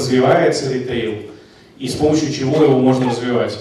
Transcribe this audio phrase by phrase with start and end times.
[0.00, 1.30] развивается ритейл
[1.78, 3.58] и с помощью чего его можно развивать.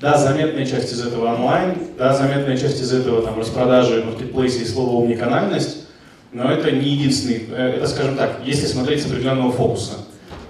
[0.00, 4.64] Да, заметная часть из этого онлайн, да, заметная часть из этого там распродажи, маркетплейсы и
[4.64, 5.88] слово умниканальность,
[6.32, 9.94] но это не единственный, э, это, скажем так, если смотреть с определенного фокуса.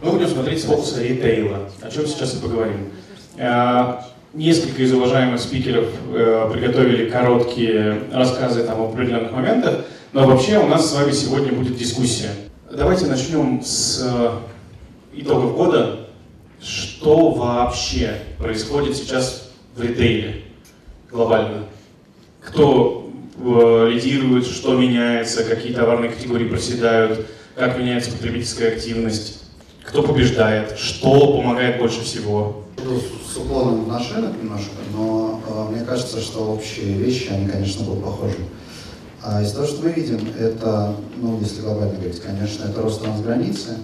[0.02, 2.90] Мы будем смотреть с фокуса ритейла, о чем сейчас и поговорим.
[3.38, 4.00] Э,
[4.34, 10.66] несколько из уважаемых спикеров э, приготовили короткие рассказы там, об определенных моментах, но вообще у
[10.66, 12.30] нас с вами сегодня будет дискуссия.
[12.70, 14.04] Давайте начнем с
[15.22, 16.08] итогов года.
[16.60, 20.42] Что вообще происходит сейчас в ритейле
[21.10, 21.66] глобально?
[22.40, 22.98] Кто
[23.40, 29.44] Э, лидирует, что меняется, какие товарные категории проседают, как меняется потребительская активность,
[29.84, 32.64] кто побеждает, что помогает больше всего.
[32.76, 37.84] С уклоном в наш рынок немножко, но э, мне кажется, что общие вещи, они, конечно,
[37.84, 38.38] будут похожи.
[39.22, 43.78] А из того, что мы видим, это, ну, если глобально говорить, конечно, это рост трансграницы.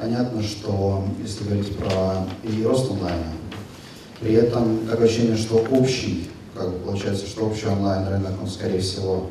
[0.00, 3.32] Понятно, что если говорить про и рост онлайна,
[4.20, 9.30] при этом такое ощущение, что общий как бы получается, что общий онлайн-рынок, он, скорее всего,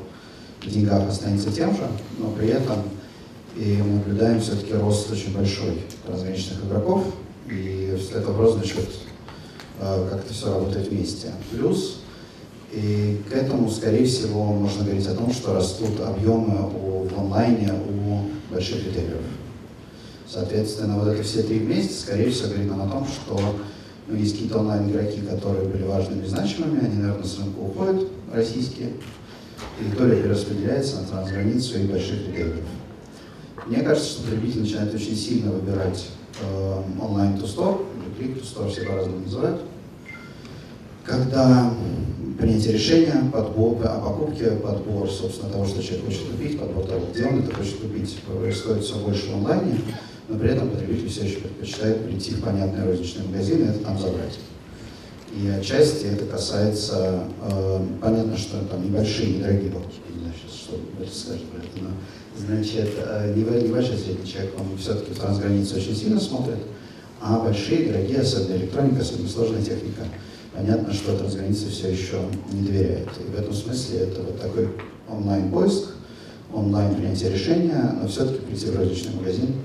[0.62, 2.78] в деньгах останется тем же, но при этом
[3.56, 7.06] и мы наблюдаем все-таки рост очень большой различных игроков,
[7.50, 8.88] и это вопрос, значит,
[9.80, 11.32] э, как это все работает вместе.
[11.52, 12.02] Плюс,
[12.72, 17.74] и к этому, скорее всего, можно говорить о том, что растут объемы у, в онлайне
[17.74, 19.24] у больших ритейлеров.
[20.30, 23.40] Соответственно, вот это все три вместе, скорее всего, говорит нам о том, что
[24.08, 28.90] ну, есть какие-то онлайн-игроки, которые были важными и значимыми, они, наверное, с рынка уходят, российские,
[29.98, 32.66] доля перераспределяется на трансграницу и больших ритейлеров.
[33.68, 36.08] Мне кажется, что потребитель начинает очень сильно выбирать
[36.42, 39.62] э, онлайн-ту-стор, или клик-ту-стор, все по-разному называют,
[41.04, 41.74] когда
[42.38, 47.26] принятие решения, подбор, о покупке, подбор, собственно, того, что человек хочет купить, подбор того, где
[47.26, 49.80] он это хочет купить, происходит все больше в онлайне,
[50.28, 53.98] но при этом потребитель все еще предпочитает прийти в понятный розничный магазин и это там
[54.00, 54.38] забрать.
[55.34, 60.80] И отчасти это касается, э, понятно, что там небольшие, недорогие покупки, не знаю сейчас, что
[61.02, 61.90] это скажет про это, но,
[62.38, 66.60] значит, э, небольшой средний человек, он все-таки в трансграницу очень сильно смотрит,
[67.22, 70.04] а большие, дорогие, особенно электроника, особенно сложная техника,
[70.56, 72.20] понятно, что трансграница все еще
[72.52, 73.10] не доверяет.
[73.20, 74.70] И в этом смысле это вот такой
[75.10, 75.90] онлайн-поиск,
[76.54, 79.56] онлайн принятие решения, но все-таки прийти в розничный магазин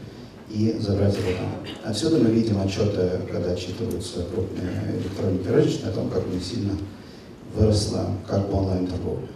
[0.49, 1.91] и забрать его там.
[1.91, 6.73] Отсюда мы видим отчеты, когда отчитываются крупные электроники розничные, о том, как у них сильно
[7.55, 9.29] выросла как бы онлайн-торговля.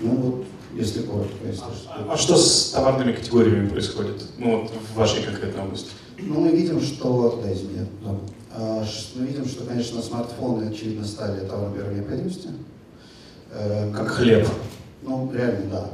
[0.00, 0.44] Ну вот,
[0.74, 2.12] если коротко, если а, что.
[2.12, 5.90] А что с товарными категориями происходит, ну вот в вашей конкретной области?
[6.18, 8.16] Ну, мы видим, что, да, извини, да.
[8.52, 8.84] А,
[9.16, 12.48] мы видим, что, конечно, смартфоны, очевидно, стали товаром первой необходимости.
[13.50, 14.48] Э, как хлеб.
[15.02, 15.90] Ну, реально, да.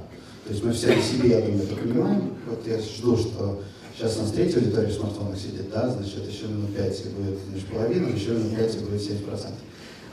[0.47, 2.35] То есть мы все себе, я думаю, это понимаем.
[2.49, 3.63] Вот я жду, что
[4.01, 7.39] Сейчас у нас третья аудитория в смартфонах сидит, да, значит, еще минут 5 и будет
[7.51, 9.51] значит, половина, еще минут 5 и будет 70%.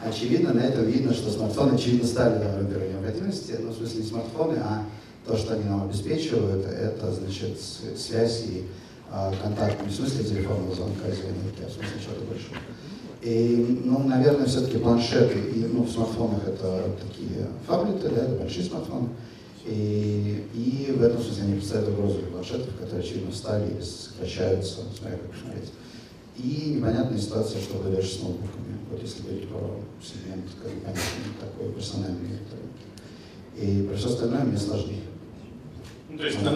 [0.04, 4.08] Очевидно, на этом видно, что смартфоны, очевидно, стали товаром первой необходимости, ну, в смысле, не
[4.10, 4.84] смартфоны, а
[5.26, 7.58] то, что они нам обеспечивают, это, значит,
[7.98, 8.66] связь и
[9.10, 12.58] а, контакт, не в смысле телефонного звонка, извините, а в смысле чего-то большого.
[13.22, 18.66] И, ну, наверное, все-таки планшеты, и, ну, в смартфонах это такие фаблеты, да, это большие
[18.66, 19.08] смартфоны,
[19.68, 24.80] и, и в этом смысле они представляют угрозу для планшетов, которые, очевидно, встали или сокращаются,
[24.98, 25.72] смотря как посмотреть.
[26.38, 28.78] И непонятная ситуация, что дальше с ноутбуками.
[28.90, 30.94] Вот если говорить про сегмент, как
[31.42, 32.88] такой персональный электроники.
[33.60, 35.02] И про все остальное мне сложнее.
[36.10, 36.56] Ну, то есть, там,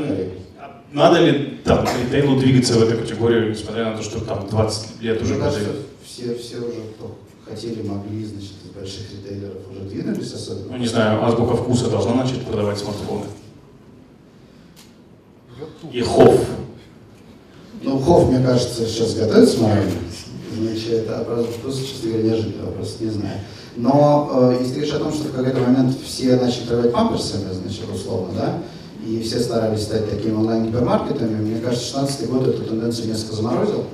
[0.94, 5.21] надо ли там ритейлу двигаться в эту категорию, несмотря на то, что там 20 лет
[5.21, 5.71] уже кажется,
[6.03, 7.17] все, все уже кто
[7.47, 10.72] хотели, могли, значит, из больших ритейлеров уже двинулись особенно.
[10.72, 13.25] Ну, не знаю, азбука вкуса должна начать продавать смартфоны.
[15.91, 16.47] И Хофф.
[17.84, 19.91] Ну, Хофф, мне кажется, сейчас готовится морально.
[20.57, 23.39] Значит, а про вкус, честно говоря, неожиданный вопрос, не знаю.
[23.77, 27.86] Но э, если говоришь о том, что в какой-то момент все начали торговать памперсами, значит,
[27.94, 28.63] условно, да,
[29.06, 33.86] и все старались стать такими онлайн-гипермаркетами, мне кажется, 16 год эту тенденцию несколько заморозил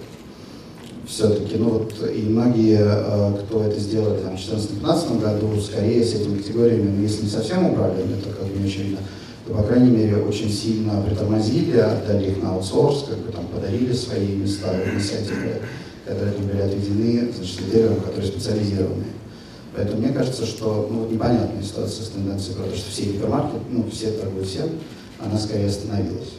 [1.08, 6.14] все-таки, ну вот и многие, э, кто это сделали там, в 2014-2015 году, скорее с
[6.14, 9.00] этими категориями, ну, если не совсем убрали, это как бы не очевидно,
[9.48, 13.94] то, по крайней мере, очень сильно притормозили, отдали их на аутсорс, как бы там подарили
[13.94, 15.62] свои места в инициативе,
[16.06, 19.06] которые были отведены, значит, ритейлерам, которые специализированы.
[19.76, 23.86] Поэтому мне кажется, что ну, вот непонятная ситуация с тенденцией, потому что все гипермаркеты, ну,
[23.92, 24.70] все торгуют всем,
[25.20, 26.34] она скорее остановилась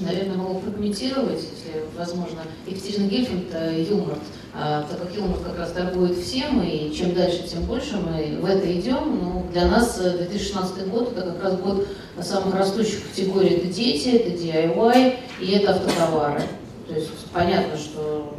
[0.00, 2.40] наверное, могу прокомментировать, если возможно.
[2.66, 4.18] Екатерина Гельфанд юмор,
[4.54, 8.44] а, так как юмор как раз торгует всем, и чем дальше, тем больше мы в
[8.46, 9.18] это идем.
[9.22, 11.86] Ну, для нас 2016 э, год это как раз год
[12.20, 13.56] самых растущих категорий.
[13.56, 16.42] Это дети, это DIY и это автотовары.
[16.88, 18.34] То есть понятно, что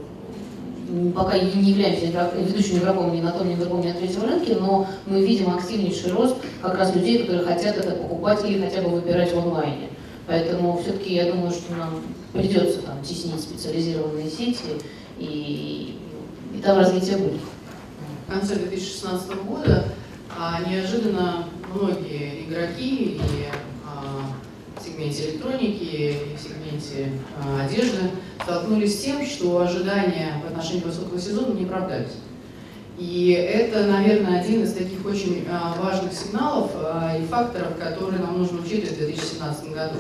[1.16, 4.56] пока не являемся ведущим игроком ни на том, ни на другом, ни на третьем рынке,
[4.56, 8.90] но мы видим активнейший рост как раз людей, которые хотят это покупать или хотя бы
[8.90, 9.90] выбирать в онлайне.
[10.28, 12.02] Поэтому все-таки я думаю, что нам
[12.34, 14.82] придется там теснить специализированные сети,
[15.18, 15.98] и,
[16.54, 17.42] и там развитие будет.
[18.28, 19.86] В конце 2016 года
[20.38, 23.20] а, неожиданно многие игроки и
[23.86, 24.34] а,
[24.78, 28.12] в сегменте электроники, и в сегменте а, одежды
[28.44, 32.18] столкнулись с тем, что ожидания в отношении высокого сезона не оправдались.
[32.98, 38.40] И это, наверное, один из таких очень а, важных сигналов а, и факторов, которые нам
[38.40, 40.00] нужно учитывать в 2017 году.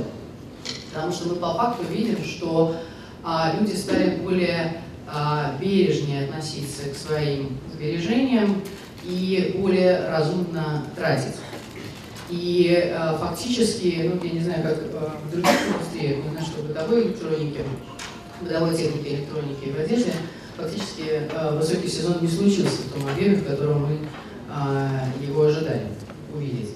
[0.91, 2.75] Потому что мы по факту видим, что
[3.23, 4.81] а, люди стали более
[5.61, 8.61] бережнее относиться к своим сбережениям
[9.05, 11.35] и более разумно тратить.
[12.29, 14.75] И фактически, ну, я не знаю, как
[15.23, 17.61] в других индустриях, не знаю, что в бытовой электронике,
[18.41, 20.11] бытовой техники электроники и в одежде,
[20.57, 23.99] фактически э, высокий сезон не случился в том объеме, в котором мы
[24.49, 25.83] э, его ожидали
[26.33, 26.71] увидеть.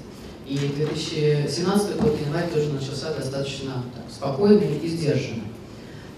[0.48, 5.44] И 2017 год, январь тоже начался достаточно так, спокойный и сдержанный.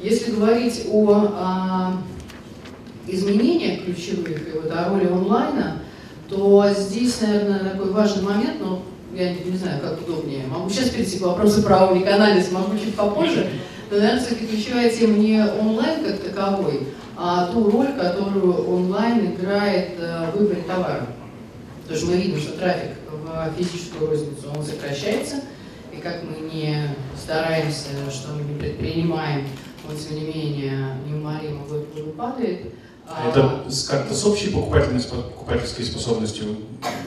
[0.01, 1.94] Если говорить о, о а,
[3.07, 5.81] изменениях ключевых и вот о роли онлайна,
[6.30, 8.81] то здесь, наверное, такой важный момент, но
[9.15, 10.48] я не знаю, как удобнее.
[10.48, 13.48] Могу сейчас перейти к вопросу про уникальность, могу чуть попозже.
[13.92, 19.92] Но, наверное, все-таки ключевая тема не онлайн как таковой, а ту роль, которую онлайн играет
[20.00, 21.07] э, в выборе товара.
[21.81, 25.42] Потому что мы видим, что трафик в физическую розницу он сокращается,
[25.92, 29.48] и как мы не стараемся, что мы не предпринимаем,
[29.88, 31.63] он тем не менее неумолимо
[32.18, 32.74] падает.
[33.07, 36.56] А это как-то с общей покупательной, покупательской способностью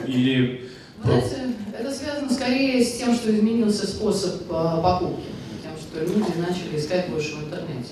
[0.05, 0.69] или...
[1.03, 5.25] Знаете, это связано скорее с тем, что изменился способ э, покупки,
[5.61, 7.89] тем, что люди начали искать больше в интернете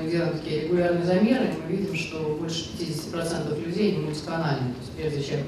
[0.00, 4.72] мы делаем такие регулярные замеры, мы видим, что больше 50% людей не мультиканальны.
[4.74, 5.40] То есть прежде чем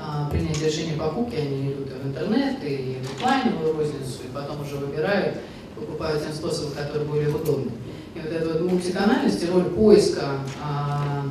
[0.00, 4.76] а, принять решение покупки, они идут в интернет, и в офлайновую розницу, и потом уже
[4.76, 5.38] выбирают,
[5.74, 7.72] покупают тем способом, который более удобный.
[8.14, 11.24] И вот эта вот мультиканальность и роль поиска а,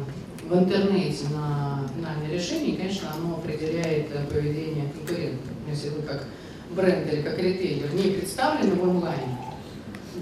[0.47, 5.47] в интернете на финальное решение, конечно, оно определяет э, поведение конкурентов.
[5.69, 6.23] Если вы как
[6.71, 9.37] бренд или как ритейлер не представлены в онлайне,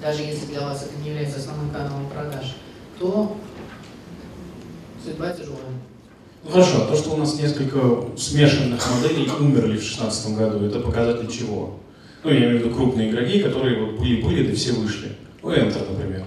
[0.02, 2.56] даже если для вас это не является основным каналом продаж,
[3.00, 3.38] то
[5.04, 5.60] судьба тяжелая.
[6.44, 10.80] Ну хорошо, а то, что у нас несколько смешанных моделей умерли в 2016 году, это
[10.80, 11.80] показатель чего?
[12.24, 15.12] Ну, я имею в виду крупные игроки, которые вот были-были, да все вышли.
[15.42, 16.24] Ну, Enter, например.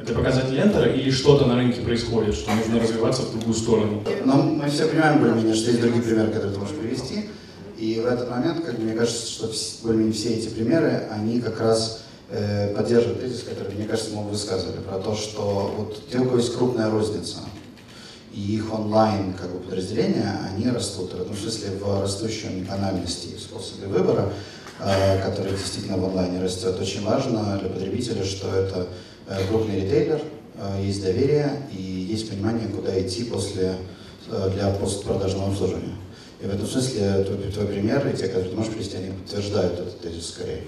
[0.00, 4.02] Это показатель Enter или что-то на рынке происходит, что нужно развиваться в другую сторону?
[4.24, 7.28] Но ну, мы все понимаем более-менее, что есть другие примеры, которые ты можешь привести.
[7.78, 9.50] И в этот момент, как мне кажется, что
[9.82, 14.82] более-менее все эти примеры, они как раз Э, поддерживает тезис, который, мне кажется, мы высказывали,
[14.82, 17.38] про то, что вот те, у кого есть крупная розница,
[18.34, 21.14] и их онлайн как бы, подразделения, они растут.
[21.14, 24.30] В этом смысле в растущем тональности и способе выбора,
[24.78, 28.88] э, который действительно в онлайне растет, очень важно для потребителя, что это
[29.26, 30.20] э, крупный ритейлер,
[30.82, 33.76] есть доверие и есть понимание, куда идти после,
[34.26, 35.94] для постпродажного обслуживания.
[36.40, 39.74] И в этом смысле твой, твой пример и те, которые ты можешь привести, они подтверждают
[39.74, 40.64] этот тезис скорее.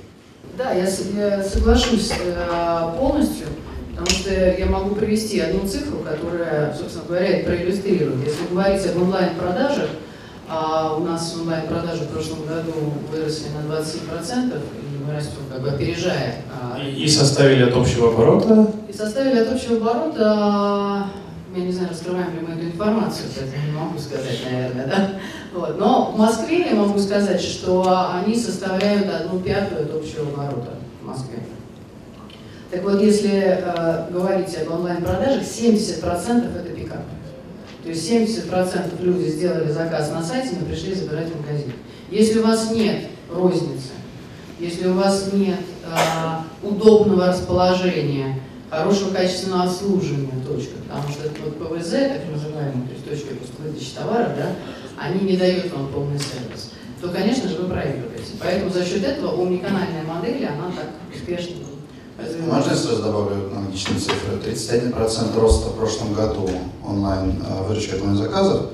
[0.56, 3.46] Да, я, я соглашусь э, полностью,
[3.90, 8.26] потому что я могу привести одну цифру, которая, собственно говоря, проиллюстрирует.
[8.26, 9.88] Если говорить об онлайн-продажах,
[10.48, 12.72] а у нас онлайн-продажи в прошлом году
[13.10, 16.42] выросли на 27%, и мы растем, как бы опережая.
[16.52, 18.66] А, и, и составили от общего оборота?
[18.88, 21.06] И составили от общего оборота
[21.54, 25.10] я не знаю, раскрываем ли мы эту информацию, кстати, не могу сказать, наверное, да?
[25.52, 25.78] Вот.
[25.78, 31.06] Но в Москве я могу сказать, что они составляют одну пятую от общего оборота в
[31.06, 31.38] Москве.
[32.70, 37.02] Так вот, если э, говорить об онлайн-продажах, 70% это пикап.
[37.82, 41.72] То есть 70% люди сделали заказ на сайте, но пришли забирать в магазин.
[42.10, 43.90] Если у вас нет розницы,
[44.60, 48.40] если у вас нет э, удобного расположения,
[48.70, 54.28] хорошего качественного обслуживания точка, потому что вот ПВЗ, так называемые, то есть точка выдачи товаров,
[54.36, 54.52] да,
[55.00, 58.32] они не дают вам полный сервис, то, конечно же, вы проигрываете.
[58.38, 61.56] Поэтому за счет этого умниканальная модель, она так успешно
[62.46, 64.36] можно я сразу добавлю аналогичные цифры?
[64.44, 66.50] 31% роста в прошлом году
[66.86, 68.66] онлайн э, выручки онлайн-заказов,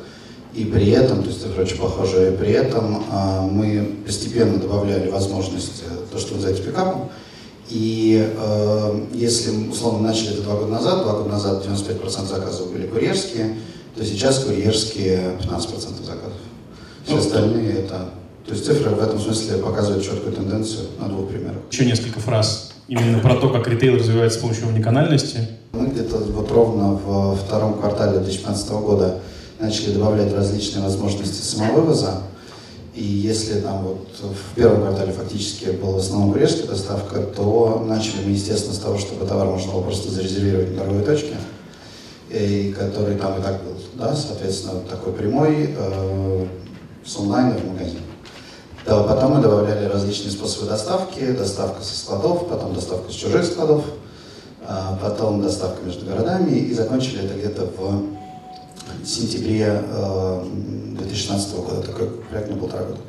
[0.54, 5.10] и при этом, то есть цифры очень похожие, и при этом э, мы постепенно добавляли
[5.10, 7.10] возможность, э, то, что вы называете пикапом,
[7.68, 12.86] и э, если, условно, начали это два года назад, два года назад 95% заказов были
[12.86, 13.58] курьерские,
[13.96, 16.32] то сейчас курьерские 15% заказов.
[17.04, 18.10] Все ну, остальные это...
[18.46, 21.56] То есть цифры в этом смысле показывают четкую тенденцию на двух примерах.
[21.70, 25.48] Еще несколько фраз именно про то, как ритейл развивается с помощью уникальности.
[25.72, 29.18] Мы где-то вот ровно в втором квартале 2015 года
[29.58, 32.22] начали добавлять различные возможности самовывоза.
[32.94, 38.24] И если там вот в первом квартале фактически была в основном курьерская доставка, то начали
[38.24, 41.34] мы, естественно, с того, чтобы товар можно было просто зарезервировать на торговой точке,
[42.30, 46.46] и который там и так был, да, соответственно, такой прямой э,
[47.04, 48.00] с онлайна в магазин.
[48.84, 53.84] Да, потом мы добавляли различные способы доставки, доставка со складов, потом доставка с чужих складов,
[54.62, 58.16] а потом доставка между городами, и закончили это где-то в
[59.04, 59.82] сентябре
[60.98, 63.00] 2016 э, года, такой проект на полтора года.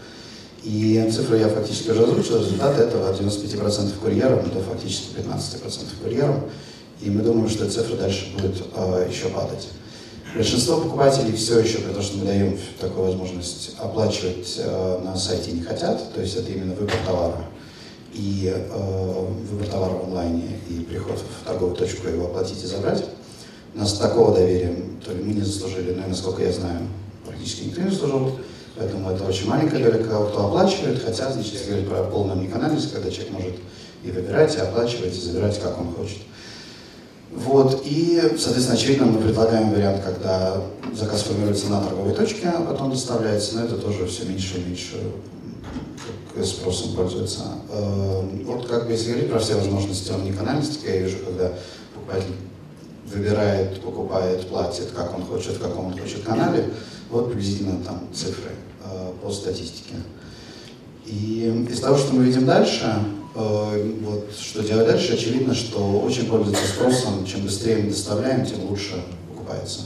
[0.63, 6.41] И цифры я фактически уже озвучил, результаты этого от 95% курьерам до фактически 15% курьерам.
[7.01, 9.67] И мы думаем, что цифра дальше будет э, еще падать.
[10.35, 15.61] Большинство покупателей все еще, потому что мы даем такую возможность оплачивать э, на сайте не
[15.61, 17.45] хотят, то есть это именно выбор товара
[18.13, 23.05] и э, выбор товара в онлайне и приход в торговую точку его оплатить и забрать.
[23.73, 26.87] У нас такого доверия то ли мы не заслужили, но, насколько я знаю,
[27.25, 28.37] практически никто не заслужил.
[28.77, 33.09] Поэтому это очень маленькая доля, кто оплачивает, хотя, значит, если говорить про полную омниканальность, когда
[33.09, 33.55] человек может
[34.03, 36.19] и выбирать, и оплачивать, и забирать, как он хочет.
[37.31, 40.61] Вот, и, соответственно, очевидно, мы предлагаем вариант, когда
[40.93, 44.97] заказ формируется на торговой точке, а потом доставляется, но это тоже все меньше и меньше
[46.45, 47.43] спросом пользуется.
[47.71, 51.53] Эм, вот как бы если говорить про все возможности омниканальности, я вижу, когда
[51.93, 52.35] покупатель
[53.07, 56.69] выбирает, покупает, платит, как он хочет, в каком он хочет канале,
[57.09, 58.51] вот приблизительно там цифры
[58.83, 59.95] э, по статистике.
[61.05, 62.93] И из того, что мы видим дальше,
[63.37, 68.95] вот, что делать дальше, очевидно, что очень пользуется спросом, чем быстрее мы доставляем, тем лучше
[69.29, 69.81] покупается.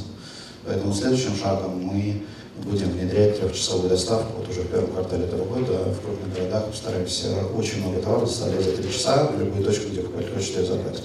[0.66, 2.22] Поэтому следующим шагом мы
[2.64, 4.38] будем внедрять трехчасовую доставку.
[4.38, 7.28] Вот уже в первом квартале этого года в крупных городах постараемся
[7.58, 11.02] очень много товаров доставлять за три часа в любую точку, где покупатель хочет ее забрать.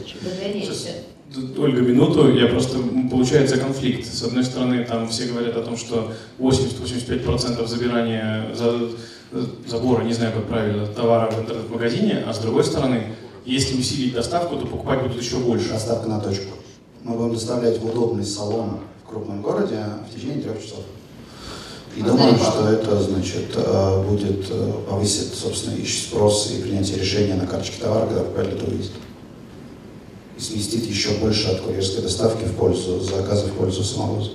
[1.58, 2.78] Ольга, минуту, я просто,
[3.10, 4.06] получается конфликт.
[4.06, 8.90] С одной стороны, там все говорят о том, что 80-85% забирания, за,
[9.66, 13.14] забора, не знаю, как правильно, товара в интернет-магазине, а с другой стороны,
[13.44, 15.70] если усилить доставку, то покупать будут еще больше.
[15.70, 16.56] Доставка на точку.
[17.02, 20.80] Мы будем доставлять в удобный салон в крупном городе в течение трех часов.
[21.96, 26.98] И а думаю, что это, значит, э, будет э, повысит, собственно, и спрос и принятие
[26.98, 28.92] решения на карточке товара, когда покупатель это увидит.
[30.36, 34.32] И сместит еще больше от курьерской доставки в пользу заказа, в пользу самовоза.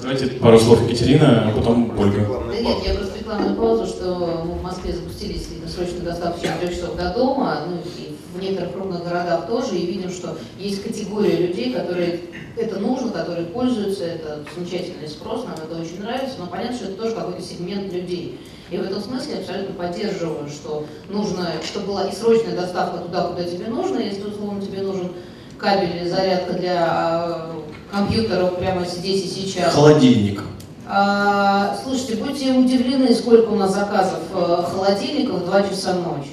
[0.00, 2.42] Давайте пару слов Екатерина, а потом Ольга.
[2.48, 6.74] Да нет, я просто рекламную паузу, что мы в Москве запустили срочную доставку в 4
[6.74, 11.36] часов до дома, ну и в некоторых крупных городах тоже, и видим, что есть категория
[11.36, 12.20] людей, которые
[12.56, 17.02] это нужно, которые пользуются, это замечательный спрос, нам это очень нравится, но понятно, что это
[17.02, 18.38] тоже какой-то сегмент людей.
[18.70, 23.44] И в этом смысле абсолютно поддерживаю, что нужно, чтобы была и срочная доставка туда, куда
[23.44, 25.12] тебе нужно, если условно тебе нужен
[25.58, 29.72] кабель или зарядка для а, компьютеров прямо здесь и сейчас.
[29.72, 30.42] Холодильник.
[30.86, 36.28] А, слушайте, будьте удивлены, сколько у нас заказов э, холодильников в 2 часа ночи.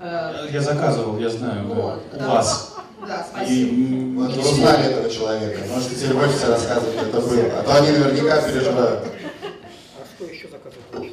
[0.00, 1.66] Э, я заказывал, я знаю.
[1.66, 2.28] Вот, да.
[2.28, 2.74] вас.
[3.06, 3.74] Да, спасибо.
[3.74, 5.60] И, вот вы узнали этого человека.
[5.68, 7.42] Можете теперь больше рассказывать, это было.
[7.58, 9.04] А то они наверняка переживают.
[9.04, 11.12] А что еще заказывать?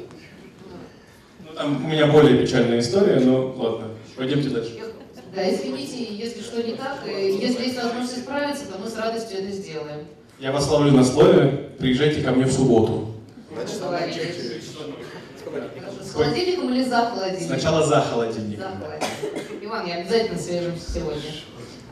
[1.44, 3.88] Ну, там у меня более печальная история, но ладно.
[4.16, 4.80] Пойдемте дальше.
[5.34, 9.52] Да, извините, если что не так, если есть возможность исправиться, то мы с радостью это
[9.52, 10.06] сделаем.
[10.40, 13.08] Я вас ловлю на слове, приезжайте ко мне в субботу.
[16.02, 17.46] С холодильником или за холодильником?
[17.46, 18.64] Сначала за холодильником.
[18.64, 19.68] За холодильником.
[19.68, 21.20] Иван, я обязательно свяжемся сегодня.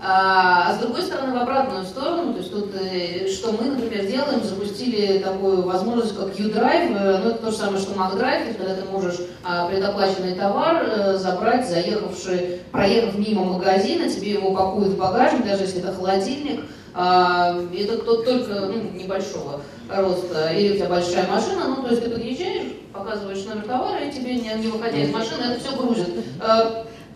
[0.00, 4.06] А, а с другой стороны, в обратную сторону, то есть тут, э, что мы, например,
[4.06, 8.76] делаем, запустили такую возможность, как U-Drive, э, ну это то же самое, что MacDrive, когда
[8.76, 14.96] ты можешь а, предоплаченный товар э, забрать, заехавший, проехав мимо магазина, тебе его пакуют в
[14.96, 16.64] багажник, даже если это холодильник, а,
[16.98, 22.10] это кто только ну, небольшого роста, или у тебя большая машина, ну то есть ты
[22.10, 26.08] подъезжаешь, показываешь номер товара, и тебе, не, не выходя из машины, это все грузит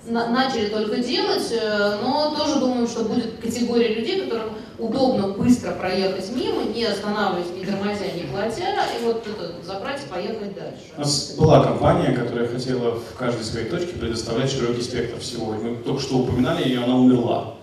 [0.07, 6.29] начали только делать, э, но тоже думаем, что будет категория людей, которым удобно быстро проехать
[6.35, 8.65] мимо, не останавливаясь, не тормозя, не платя,
[8.99, 10.83] и вот это забрать и поехать дальше.
[10.97, 15.55] У нас была компания, которая хотела в каждой своей точке предоставлять широкий спектр всего.
[15.55, 17.55] И мы только что упоминали ее, она умерла.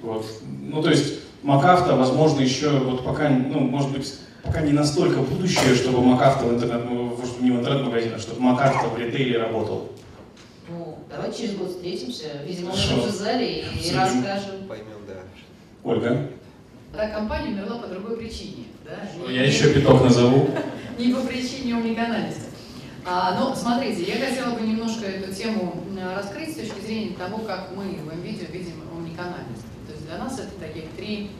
[0.00, 0.26] Вот.
[0.46, 5.74] Ну, то есть МакАвто, возможно, еще вот пока, ну, может быть, пока не настолько будущее,
[5.74, 9.92] чтобы МакАвто в интернет, ну, не в интернет-магазинах, чтобы МакАвто в ритейле работал.
[10.68, 14.66] Ну, давай через год встретимся, видимо, в этом же зале и, и расскажем.
[14.68, 15.14] Поймем, да.
[15.84, 16.28] Ольга?
[16.92, 18.64] Да, компания умерла по другой причине.
[18.84, 18.96] Да?
[19.16, 20.50] Ну, я еще пяток назову.
[20.98, 22.42] Не по причине уникальности.
[23.06, 25.76] А, ну, смотрите, я хотела бы немножко эту тему
[26.14, 29.64] раскрыть с точки зрения того, как мы в MVideo видим омниканальность.
[29.88, 31.30] То есть для нас это таких три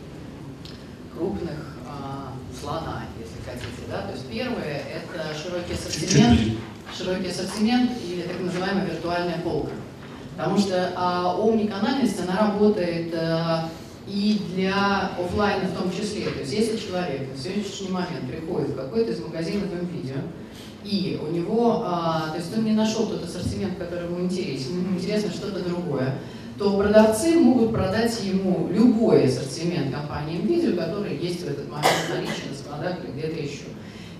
[1.14, 3.82] крупных а, слона, если хотите.
[3.90, 4.02] Да?
[4.02, 6.58] То есть первое– это широкий ассортимент,
[6.96, 9.72] широкий ассортимент или так называемая виртуальная полка.
[10.34, 13.68] Потому что а, омниканальность, она работает а,
[14.06, 16.30] и для офлайна в том числе.
[16.30, 20.16] То есть если человек на сегодняшний момент приходит в какой-то из магазинов видео
[20.84, 24.96] и у него, а, то есть он не нашел тот ассортимент, который ему интересен, ему
[24.96, 26.14] интересно что-то другое,
[26.58, 32.50] то продавцы могут продать ему любой ассортимент компании видео, который есть в этот момент наличие
[32.50, 33.64] на складах или где-то еще.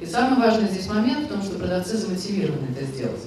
[0.00, 3.22] И самый важный здесь момент в том, что продавцы замотивированы это сделать.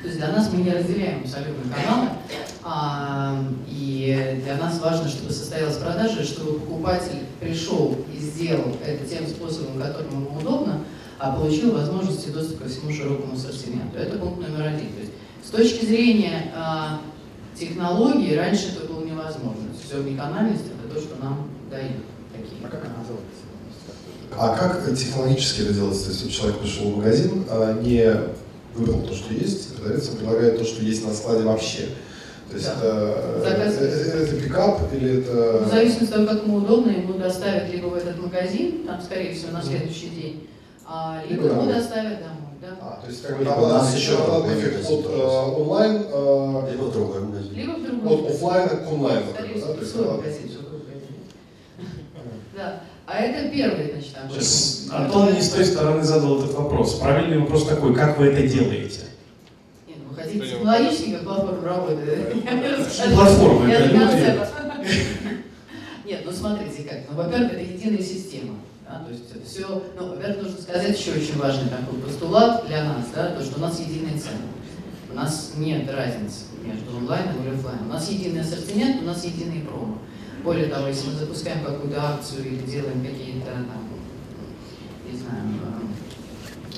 [0.00, 2.08] То есть для нас мы не разделяем абсолютно каналы,
[2.62, 9.26] а, и для нас важно, чтобы состоялась продажа, чтобы покупатель пришел и сделал это тем
[9.26, 10.84] способом, которым ему удобно,
[11.18, 13.98] а получил возможности доступа ко всему широкому ассортименту.
[13.98, 14.88] Это пункт номер один.
[14.92, 15.12] То есть
[15.44, 17.00] с точки зрения а,
[17.60, 19.68] технологии раньше это было невозможно.
[19.84, 22.04] Все уникальность это то, что нам дают.
[22.32, 22.64] Такие.
[22.64, 23.40] А как это делается?
[24.32, 26.04] А как технологически это делается?
[26.06, 28.10] То есть человек пришел в магазин, а, не
[28.74, 31.88] выбрал то, что есть, продавец предлагает то, что есть на складе вообще.
[32.48, 32.72] То есть да.
[33.46, 35.64] это, это, это пикап или это...
[35.64, 39.34] В зависимости от того, как ему удобно, ему доставят либо в этот магазин, там, скорее
[39.34, 40.48] всего, на следующий день,
[40.84, 42.49] а, либо ему доставят домой.
[42.60, 42.68] Да.
[42.82, 45.22] А, то есть как бы там у нас еще эффект от э,
[45.56, 46.04] онлайн...
[46.12, 47.54] Э, либо в другой магазин.
[47.54, 49.26] Либо в другой От офлайна к онлайну.
[49.32, 49.42] Да?
[49.42, 50.50] То есть, магазин,
[52.56, 52.80] да.
[53.06, 54.30] А это первый, значит, такой.
[54.34, 56.96] Сейчас Антон не с той стороны задал этот вопрос.
[56.96, 59.00] Правильный вопрос такой, как вы это делаете?
[59.88, 62.44] Нет, ну, вы хотите технологически, как платформа работает?
[63.14, 64.38] Платформа, это люди.
[66.04, 66.98] Нет, ну смотрите как.
[67.08, 68.56] Ну, во-первых, это единая система.
[68.90, 73.06] Да, то есть все, ну, во-первых, нужно сказать еще очень важный такой постулат для нас,
[73.14, 74.50] да, то, что у нас единая цена.
[75.12, 77.86] У нас нет разницы между онлайном и офлайном.
[77.86, 79.98] У нас единый ассортимент, у нас единый промо.
[80.42, 83.68] Более того, если мы запускаем какую-то акцию или делаем какие-то, там,
[85.08, 85.44] не знаю,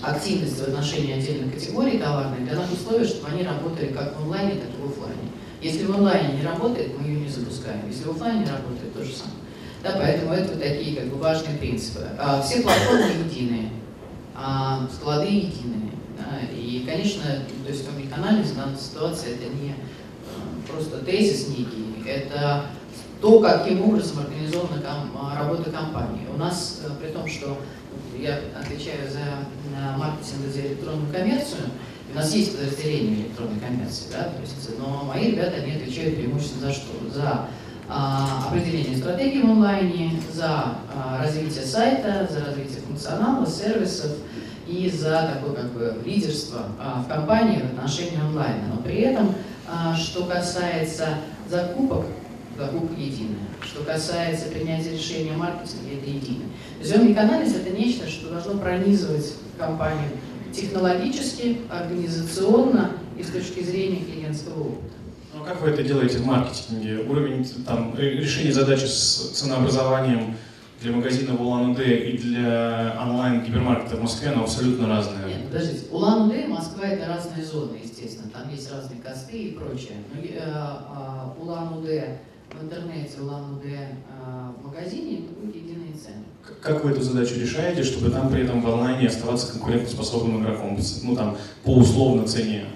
[0.03, 4.22] э, активности в отношении отдельных категорий товарных, для нас условия, чтобы они работали как в
[4.25, 5.31] онлайне, так и в офлайне.
[5.62, 7.88] Если в онлайне не работает, мы ее не запускаем.
[7.88, 9.41] Если в офлайне работает, то же самое.
[9.83, 12.07] Да, поэтому это такие как бы важные принципы.
[12.18, 13.71] А, все платформы единые,
[14.35, 15.90] а, склады единые.
[16.16, 21.97] Да, и, конечно, то есть омниканальность в данной ситуации это не а, просто тезис некий,
[22.07, 22.66] это
[23.21, 26.27] то, каким образом организована ком, работа компании.
[26.33, 27.59] У нас, э, при том, что
[28.18, 29.21] я отвечаю за
[29.97, 31.71] маркетинг за электронную коммерцию,
[32.12, 36.66] у нас есть подразделение электронной коммерции, да, то есть, но мои ребята, они отвечают преимущественно
[36.66, 37.11] за что?
[37.14, 37.49] За
[37.92, 44.12] определение стратегии в онлайне, за а, развитие сайта, за развитие функционала, сервисов
[44.66, 48.68] и за такое как бы лидерство а, в компании в отношении онлайна.
[48.74, 49.35] Но при этом,
[49.68, 51.09] а, что касается
[51.50, 52.07] закупок,
[52.59, 53.37] покупка единая.
[53.62, 56.48] Что касается принятия решения маркетинга, это единое.
[56.83, 60.09] Зеленый анализ это нечто, что должно пронизывать компанию
[60.52, 65.02] технологически, организационно и с точки зрения клиентского опыта.
[65.35, 67.05] Ну, а как вы это делаете в маркетинге?
[67.09, 70.37] Уровень там, решения задачи с ценообразованием
[70.83, 75.27] для магазина в Улан-Удэ и для онлайн-гипермаркета в Москве, оно абсолютно разное.
[75.29, 75.87] Нет, подождите.
[75.90, 78.31] Улан-Удэ и Москва это разные зоны, естественно.
[78.31, 79.99] Там есть разные косты и прочее.
[80.12, 82.18] Но э, э, Улан-Удэ
[82.61, 83.88] в интернете Улан-Удэ
[84.21, 86.25] а, в магазине, это единые цены.
[86.61, 90.79] Как вы эту задачу решаете, чтобы там при этом в онлайне оставаться конкурентоспособным игроком?
[91.03, 92.66] Ну, там, по условно цене.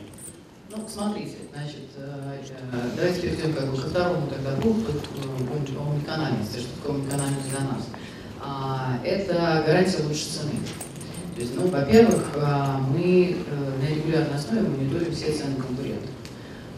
[0.76, 4.92] Ну, смотрите, значит, э, э, давайте перейдем как бы ко второму тогда пункту
[5.80, 7.86] уникальности, что такое уникальность для нас.
[8.42, 10.52] А, это гарантия лучшей цены.
[11.34, 16.10] То есть, ну, во-первых, а, мы э, на регулярной основе мониторим все цены конкурентов.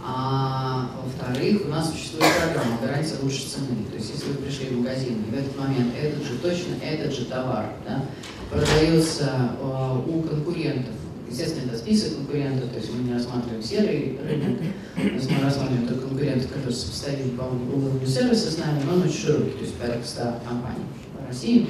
[0.01, 3.85] А во-вторых, у нас существует программа гарантия лучшей цены.
[3.91, 7.13] То есть, если вы пришли в магазин, и в этот момент этот же, точно этот
[7.13, 8.05] же товар да,
[8.49, 10.95] продается э, у конкурентов,
[11.31, 14.59] естественно, это список конкурентов, то есть мы не рассматриваем серый рынок,
[14.97, 19.51] мы рассматриваем только конкурентов, которые сопоставимы по уровню сервиса с нами, но он очень широкий,
[19.51, 21.69] то есть порядка 100 компаний в России.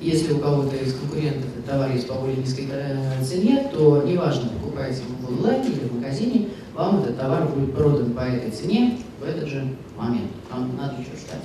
[0.00, 5.02] Если у кого-то из конкурентов товар есть по более низкой э, цене, то неважно, покупаете
[5.02, 9.24] его в онлайне или в магазине, вам этот товар будет продан по этой цене в
[9.24, 10.30] этот же момент.
[10.50, 11.44] Вам надо еще ждать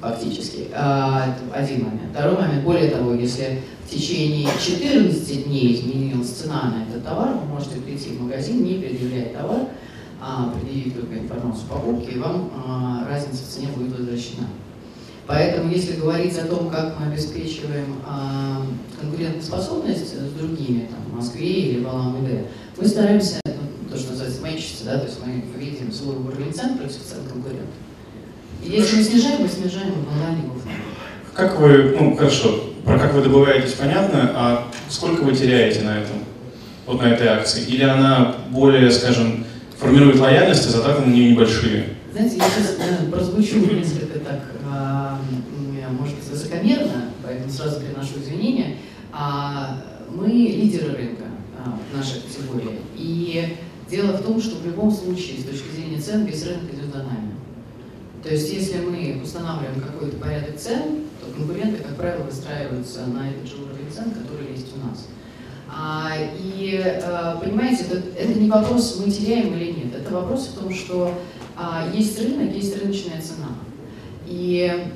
[0.00, 0.68] фактически.
[0.74, 2.10] А, один момент.
[2.12, 2.64] Второй момент.
[2.64, 8.10] Более того, если в течение 14 дней изменилась цена на этот товар, вы можете прийти
[8.10, 9.68] в магазин, не предъявляя товар,
[10.20, 14.48] а предъявить только информацию покупки, и вам а, разница в цене будет возвращена.
[15.26, 18.62] Поэтому, если говорить о том, как мы обеспечиваем а,
[18.98, 22.46] конкурентоспособность, с другими, там, в Москве или в Алам-Удэ,
[22.78, 26.78] мы стараемся, ну, то, что называется, мэчиться, да, то есть мы видим свой уровень цен
[26.78, 27.74] против цен конкурентов.
[28.68, 30.42] Если мы снижаем, мы снижаем офлайне.
[31.32, 36.16] Как вы, ну хорошо, про как вы добываетесь понятно, а сколько вы теряете на этом,
[36.86, 37.64] вот на этой акции?
[37.64, 39.46] Или она более, скажем,
[39.78, 41.96] формирует лояльность, а затраты на нее небольшие?
[42.12, 45.18] Знаете, я сейчас э, прозвучу несколько так, а,
[45.98, 48.76] может быть, высокомерно, поэтому сразу приношу извинения.
[49.12, 49.82] А,
[50.14, 51.24] мы лидеры рынка
[51.56, 52.80] а, в нашей категории.
[52.96, 53.56] И
[53.88, 56.98] дело в том, что в любом случае, с точки зрения цен, весь рынок идет за
[56.98, 57.37] нами.
[58.22, 63.46] То есть, если мы устанавливаем какой-то порядок цен, то конкуренты, как правило, выстраиваются на этот
[63.46, 65.06] же уровень цен, который есть у нас.
[65.70, 69.94] А, и а, понимаете, это, это не вопрос, мы теряем или нет.
[69.94, 71.14] Это вопрос в том, что
[71.56, 73.50] а, есть рынок, есть рыночная цена.
[74.26, 74.86] И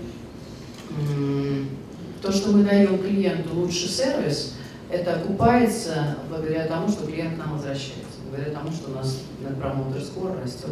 [2.21, 4.55] то, что мы даем клиенту лучший сервис,
[4.91, 10.01] это окупается благодаря тому, что клиент нам возвращается, благодаря тому, что у нас Net Promoter
[10.01, 10.71] Score растет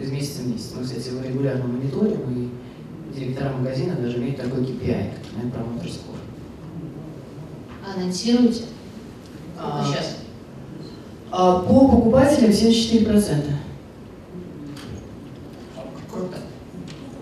[0.00, 0.72] из месяца в месяц.
[0.76, 5.88] Мы, кстати, его регулярно мониторим, и директора магазина даже имеют такой KPI, как Net Promoter
[5.88, 6.16] Score.
[7.94, 8.64] Анонсируйте.
[9.58, 10.18] А, сейчас.
[11.30, 13.44] А, по покупателям 74%.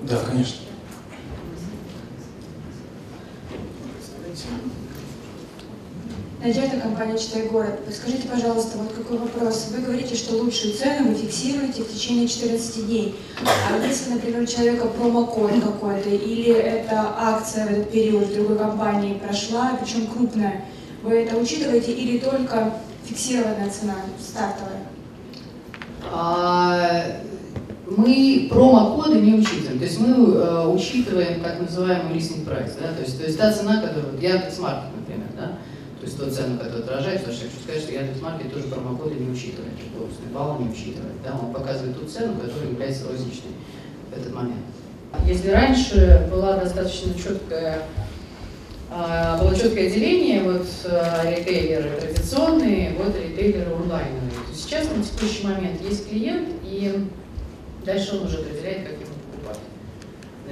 [0.09, 0.57] Да, конечно.
[6.40, 7.85] Надежда, компания «Читай город».
[7.85, 9.70] Подскажите, пожалуйста, вот какой вопрос.
[9.74, 13.16] Вы говорите, что лучшую цену вы фиксируете в течение 14 дней.
[13.44, 18.57] А если, например, у человека промокод какой-то, или эта акция в этот период в другой
[18.57, 20.64] компании прошла, причем крупная,
[21.03, 22.72] вы это учитываете или только
[23.05, 24.83] фиксированная цена, стартовая?
[26.12, 27.05] А,
[27.85, 29.81] мы промокоды не учитываем.
[29.81, 32.77] То есть мы э, учитываем так называемый листинг прайс.
[32.81, 32.92] Да?
[32.92, 34.20] То, есть, то есть та цена, которую...
[34.20, 35.59] Яндекс.Маркет, например, да?
[36.09, 39.31] Есть ту цену, которую отражает, потому что я хочу сказать, что Яндекс.Маркет тоже промокоды не
[39.31, 41.23] учитывает, что Снэпал не учитывает.
[41.23, 41.38] Да?
[41.40, 43.53] Он показывает ту цену, которая является розничной
[44.11, 44.64] в этот момент.
[45.27, 47.83] Если раньше была достаточно четкая
[48.90, 54.31] а, было четкое деление, вот а, ритейлеры традиционные, вот ритейлеры онлайновые.
[54.49, 57.07] То сейчас на текущий момент есть клиент, и
[57.85, 59.61] дальше он уже определяет, как ему покупать.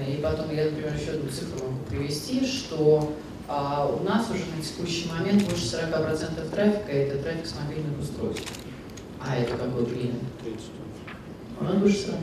[0.07, 3.11] И потом я, например, еще одну цифру могу привести, что
[3.49, 8.53] а у нас уже на текущий момент больше 40% трафика– это трафик с мобильных устройств.
[9.21, 10.23] А это какой клиент?
[11.61, 12.19] У нас больше 40.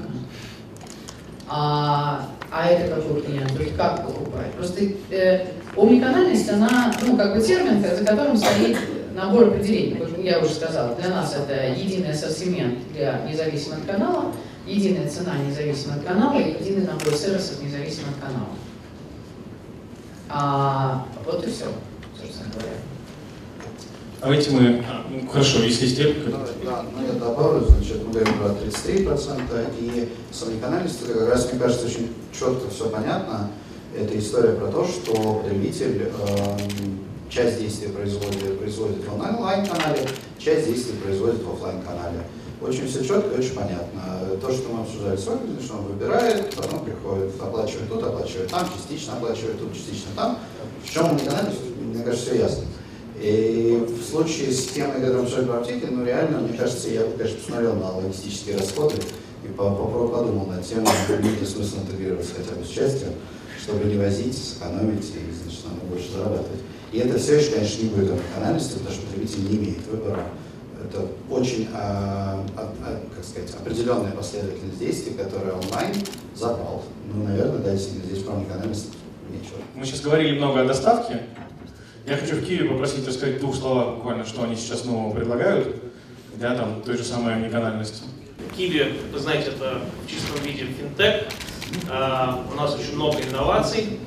[1.47, 3.53] А, а это какой клиент?
[3.55, 4.51] То есть как покупать?
[4.53, 8.77] Просто э, омниканальность, она, ну, как бы термин, за которым стоит
[9.15, 9.97] набор определений.
[9.99, 14.33] Вот я уже сказала, для нас это единый ассортимент для независимого канала,
[14.65, 18.49] единая цена независимо от канала и единый набор сервисов независимо от канала.
[20.35, 21.65] А, вот и все,
[22.19, 22.77] собственно говоря.
[24.19, 26.31] Давайте мы, ну, хорошо, если есть реплика.
[26.31, 31.51] Да, да, ну я добавлю, значит, мы говорим про 33%, и с омниканальностью как раз,
[31.51, 33.51] мне кажется, очень четко все понятно.
[33.95, 36.57] Это история про то, что потребитель э,
[37.29, 40.07] часть действий производит, производит в онлайн-канале,
[40.39, 42.23] часть действий производит в офлайн-канале.
[42.63, 44.01] Очень все четко и очень понятно.
[44.41, 48.67] То, что мы обсуждали с Ольгой, что он выбирает, потом приходит, оплачивает тут, оплачивает там,
[48.75, 50.39] частично оплачивает тут, частично там.
[50.83, 52.63] В чем уникальность, мне кажется, все ясно.
[53.19, 57.03] И в случае с темой, которую мы шли в аптеке, ну реально, мне кажется, я,
[57.17, 58.95] конечно, посмотрел на логистические расходы
[59.43, 63.09] и подумал над тем, имеет ли смысл интегрироваться хотя бы с частью,
[63.61, 66.61] чтобы не возить, сэкономить и, значит, нам больше зарабатывать.
[66.91, 70.25] И это все еще, конечно, не будет канальности, потому что потребитель не имеет выбора
[70.85, 75.93] это очень, а, а, а, как сказать, определенная последовательность действий, которая онлайн
[76.35, 76.83] запал.
[77.13, 78.93] Ну, наверное, да, действительно, здесь про экономист
[79.29, 79.57] нечего.
[79.75, 81.21] Мы сейчас говорили много о доставке.
[82.05, 85.75] Я хочу в Киеве попросить рассказать в двух словах буквально, что они сейчас нового предлагают
[86.35, 88.03] для там, той же самой уникальности.
[88.55, 91.23] Киви, вы знаете, это в чистом виде финтех.
[91.89, 93.97] Uh, у нас очень много инноваций.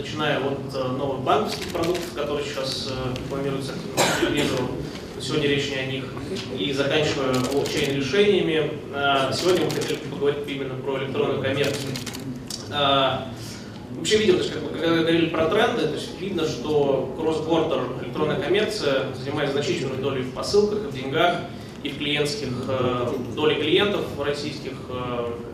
[0.00, 3.74] Начиная от э, новых банковских продуктов, которые сейчас э, планируются
[4.22, 4.68] активно
[5.20, 6.04] сегодня речь не о них,
[6.58, 8.72] и заканчивая блокчейн-решениями.
[8.94, 11.92] Э, сегодня мы хотели поговорить именно про электронную коммерцию.
[12.70, 18.40] Вообще видел, то есть, как мы говорили про тренды, то есть видно, что кросс-бордер электронная
[18.40, 21.40] коммерция занимает значительную долю в посылках, и в деньгах,
[21.82, 22.48] и в клиентских,
[23.34, 24.72] доли клиентов российских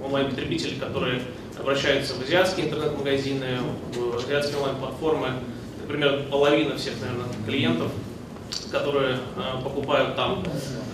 [0.04, 1.22] онлайн-потребителей, которые
[1.59, 3.59] обращаются в азиатские интернет-магазины,
[3.95, 5.29] в азиатские онлайн-платформы.
[5.83, 7.90] Например, половина всех, наверное, клиентов,
[8.71, 10.45] которые э, покупают там.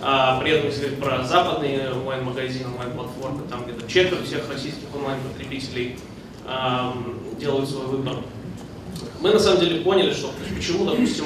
[0.01, 5.97] А при этом, если говорить про западные онлайн-магазины, онлайн-платформы, там где-то четверть всех российских онлайн-потребителей
[7.39, 8.17] делают свой выбор
[9.21, 11.25] Мы на самом деле поняли, что почему, допустим,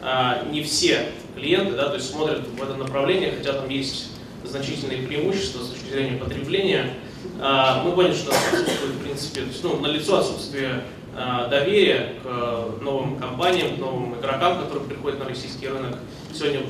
[0.00, 4.08] а, не все клиенты да, то есть смотрят в это направление, хотя там есть
[4.44, 6.94] значительные преимущества с точки зрения потребления.
[7.40, 10.84] А, мы поняли, что отсутствует, в принципе, ну, на лицо отсутствие
[11.16, 15.98] а, доверия к новым компаниям, к новым игрокам, которые приходят на российский рынок.
[16.32, 16.60] Сегодня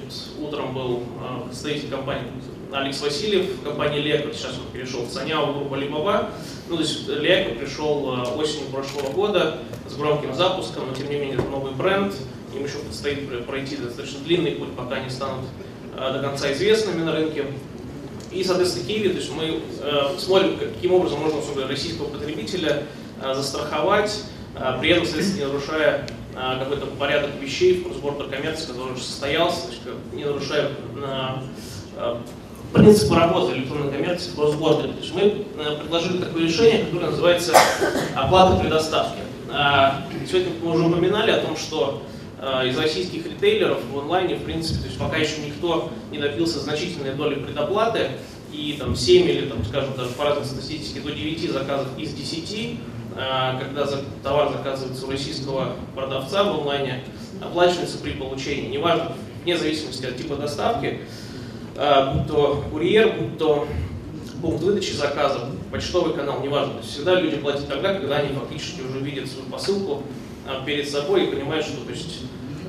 [0.40, 1.04] утром был
[1.46, 2.24] представитель компании
[2.72, 6.30] Алекс Васильев, компания Леко, сейчас он перешел в Саняу, группа Либаба.
[6.68, 11.34] Ну, то есть Леко пришел осенью прошлого года с громким запуском, но тем не менее
[11.34, 12.14] это новый бренд,
[12.54, 15.44] им еще предстоит пройти достаточно длинный путь, пока они станут
[15.94, 17.44] до конца известными на рынке.
[18.34, 22.84] И, соответственно, Киви, то есть мы э, смотрим, каким образом можно условно, российского потребителя
[23.22, 24.24] э, застраховать,
[24.56, 29.02] э, при этом, соответственно, не нарушая э, какой-то порядок вещей в курс-бордер коммерции, который уже
[29.02, 32.16] состоялся, то есть, не нарушая э,
[32.72, 34.94] принципы работы электронной коммерции в курс-бордере.
[34.94, 37.54] То есть мы э, предложили такое решение, которое называется
[38.14, 39.20] оплата при доставке.
[39.50, 39.90] Э,
[40.26, 42.11] сегодня мы уже упоминали о том, что Э,
[42.42, 47.14] из российских ритейлеров в онлайне, в принципе, то есть пока еще никто не добился значительной
[47.14, 48.10] доли предоплаты,
[48.52, 52.78] и там 7 или, там, скажем, даже по разной статистике до 9 заказов из 10,
[53.16, 53.88] э, когда
[54.22, 57.04] товар заказывается у российского продавца в онлайне,
[57.40, 61.00] оплачивается при получении, неважно, вне зависимости от типа доставки,
[61.76, 63.66] э, будь то курьер, будь то
[64.42, 66.74] пункт выдачи заказа, почтовый канал, неважно.
[66.74, 70.02] То есть всегда люди платят тогда, когда они фактически уже видят свою посылку
[70.66, 72.20] перед собой и понимают, что то есть,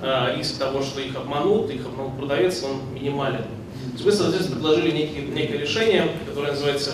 [0.01, 3.43] а, риск того, что их обманут, их обманут продавец, он минимален.
[3.43, 6.91] То есть мы, соответственно, предложили некие, некое решение, которое называется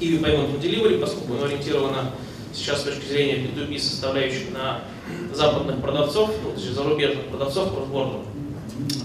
[0.00, 2.10] Kiwi Payment on Delivery, поскольку оно ориентировано
[2.52, 4.82] сейчас с точки зрения B2B составляющей на
[5.32, 8.20] западных продавцов, ну, то есть зарубежных продавцов кроссбордер,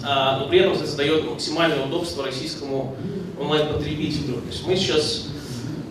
[0.04, 2.96] а, но при этом создает максимальное удобство российскому
[3.40, 4.36] онлайн-потребителю.
[4.36, 5.30] То есть мы сейчас а,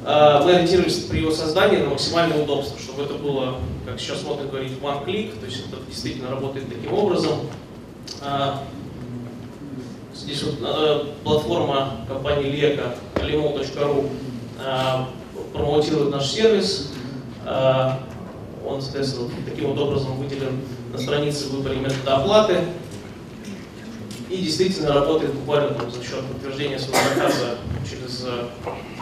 [0.09, 4.73] мы ориентировались при его создании на максимальное удобство, чтобы это было, как сейчас модно говорить,
[4.81, 7.41] one click, то есть это действительно работает таким образом.
[8.23, 8.65] А,
[10.15, 14.09] здесь вот а, платформа компании Leka, limol.ru
[15.53, 16.91] промоутирует наш сервис.
[17.47, 20.61] Он, соответственно, таким вот образом выделен
[20.93, 22.61] на странице в выборе метода оплаты.
[24.31, 28.27] И действительно работает буквально там, за счет подтверждения своего заказа через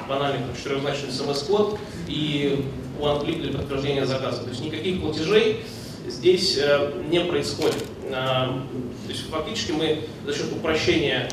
[0.09, 2.65] банальный там, четырехзначный смс-код и
[2.99, 4.43] one-click для подтверждения заказа.
[4.43, 5.65] То есть никаких платежей
[6.07, 7.85] здесь э, не происходит.
[8.05, 11.29] Э, то есть фактически мы за счет упрощения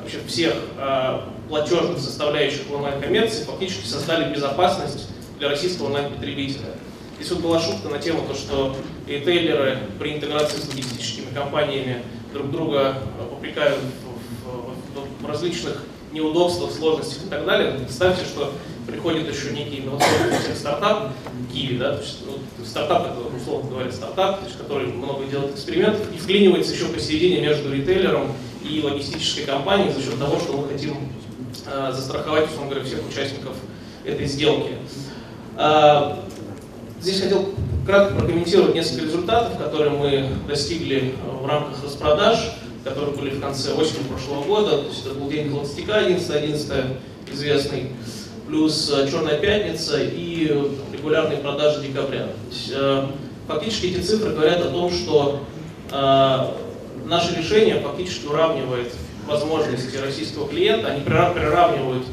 [0.00, 5.08] вообще всех э, платежных составляющих онлайн-коммерции фактически создали безопасность
[5.38, 6.74] для российского онлайн-потребителя.
[7.18, 12.50] Здесь вот была шутка на тему, то, что ритейлеры при интеграции с логистическими компаниями друг
[12.50, 12.98] друга
[13.30, 13.78] попрекают
[14.44, 15.82] в, в, в различных
[16.16, 17.72] неудобствах, сложностях и так далее.
[17.78, 18.52] Представьте, что
[18.86, 21.12] приходит еще некий инновационный стартап,
[21.52, 25.54] Киви, да, то есть, ну, стартап, который, условно говоря, стартап, то есть, который много делает
[25.54, 30.68] экспериментов, и вклинивается еще посередине между ритейлером и логистической компанией за счет того, что мы
[30.68, 30.96] хотим
[31.66, 33.54] э, застраховать, условно говоря, всех участников
[34.04, 34.72] этой сделки.
[35.56, 36.16] Э,
[37.00, 37.50] здесь хотел
[37.84, 44.04] кратко прокомментировать несколько результатов, которые мы достигли в рамках распродаж которые были в конце осени
[44.04, 44.78] прошлого года.
[44.78, 46.98] То есть это был день холостяка, 11-11
[47.32, 47.90] известный,
[48.46, 50.46] плюс э, Черная пятница и
[50.92, 52.26] регулярные продажи декабря.
[52.26, 53.06] То есть, э,
[53.48, 55.40] фактически эти цифры говорят о том, что
[55.90, 56.50] э,
[57.06, 58.92] наше решение фактически уравнивает
[59.26, 62.04] возможности российского клиента, они приравнивают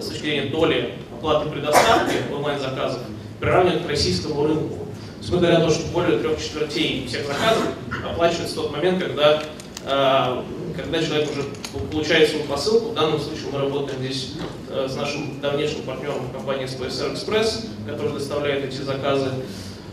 [0.00, 3.02] с точки зрения доли оплаты предоставки онлайн-заказов,
[3.38, 4.87] приравнивают к российскому рынку.
[5.28, 7.64] То есть мы говорим о том, что более трех четвертей всех заказов
[8.02, 9.42] оплачивается в тот момент, когда
[9.84, 10.42] а,
[10.74, 11.42] когда человек уже
[11.90, 14.36] получает свою посылку, в данном случае мы работаем здесь
[14.70, 19.28] э, с нашим давнейшим партнером компании SPSR Express, который доставляет эти заказы.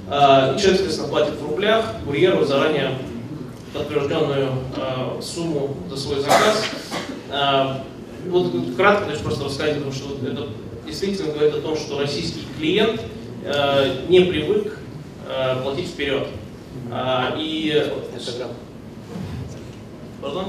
[0.09, 2.97] А, и человек, соответственно, платит в рублях курьеру заранее
[3.73, 6.63] подтвержденную а, сумму за свой заказ.
[8.27, 10.47] Вот кратко значит, просто рассказать, потому что это
[10.85, 13.01] действительно говорит о том, что российский клиент
[13.43, 14.84] э, не привык э,
[15.63, 16.27] платить вперед.
[17.37, 17.91] И
[20.21, 20.45] Пардон?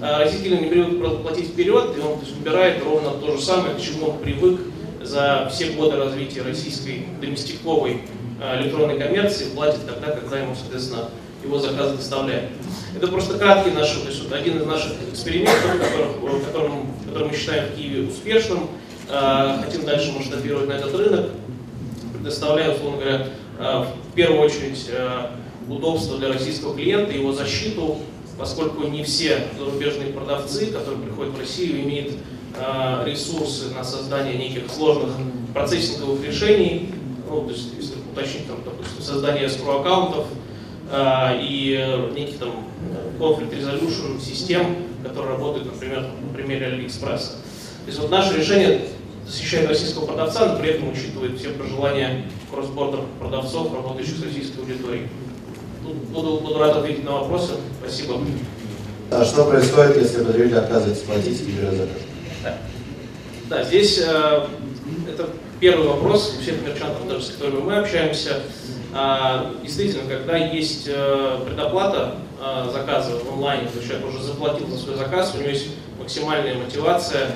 [0.00, 4.10] А российский не привык платить вперед, и он выбирает ровно то же самое, к чему
[4.10, 4.60] он привык
[5.02, 8.02] за все годы развития российской доместиковой
[8.40, 11.10] а, электронной коммерции, платит тогда, когда ему, соответственно,
[11.42, 12.50] его заказ доставляют.
[12.96, 17.72] Это просто краткий наш, то есть, один из наших экспериментов, которых, которым, который мы считаем
[17.72, 18.68] в Киеве успешным.
[19.08, 21.30] А, хотим дальше масштабировать на этот рынок,
[22.28, 23.26] предоставляя, условно говоря,
[23.58, 24.90] в первую очередь
[25.68, 27.96] удобство для российского клиента, его защиту,
[28.38, 32.14] поскольку не все зарубежные продавцы, которые приходят в Россию, имеют
[32.54, 35.10] э, ресурсы на создание неких сложных
[35.52, 36.90] процессинговых решений.
[37.28, 40.26] Ну, то есть, если уточнить, там, допустим, создание escrow аккаунтов
[40.90, 42.50] э, и неких там
[43.18, 47.32] conflict resolution систем, которые работают, например, на примере Алиэкспресса.
[47.32, 48.82] То есть вот наше решение
[49.28, 55.08] защищает российского продавца, но при этом учитывает все пожелания кросс-бордер продавцов, работающих с российской аудиторией.
[56.12, 57.52] Буду, буду рад ответить на вопросы.
[57.80, 58.20] Спасибо.
[59.10, 61.88] А что происходит, если потребитель отказывается платить или заказ?
[62.42, 62.58] Да.
[63.48, 64.46] да, здесь э,
[65.08, 68.42] это первый вопрос у всех мерчантов, даже с которыми мы общаемся.
[68.94, 74.78] А, действительно, когда есть э, предоплата э, заказа в онлайне, то человек уже заплатил за
[74.78, 77.32] свой заказ, у него есть максимальная мотивация,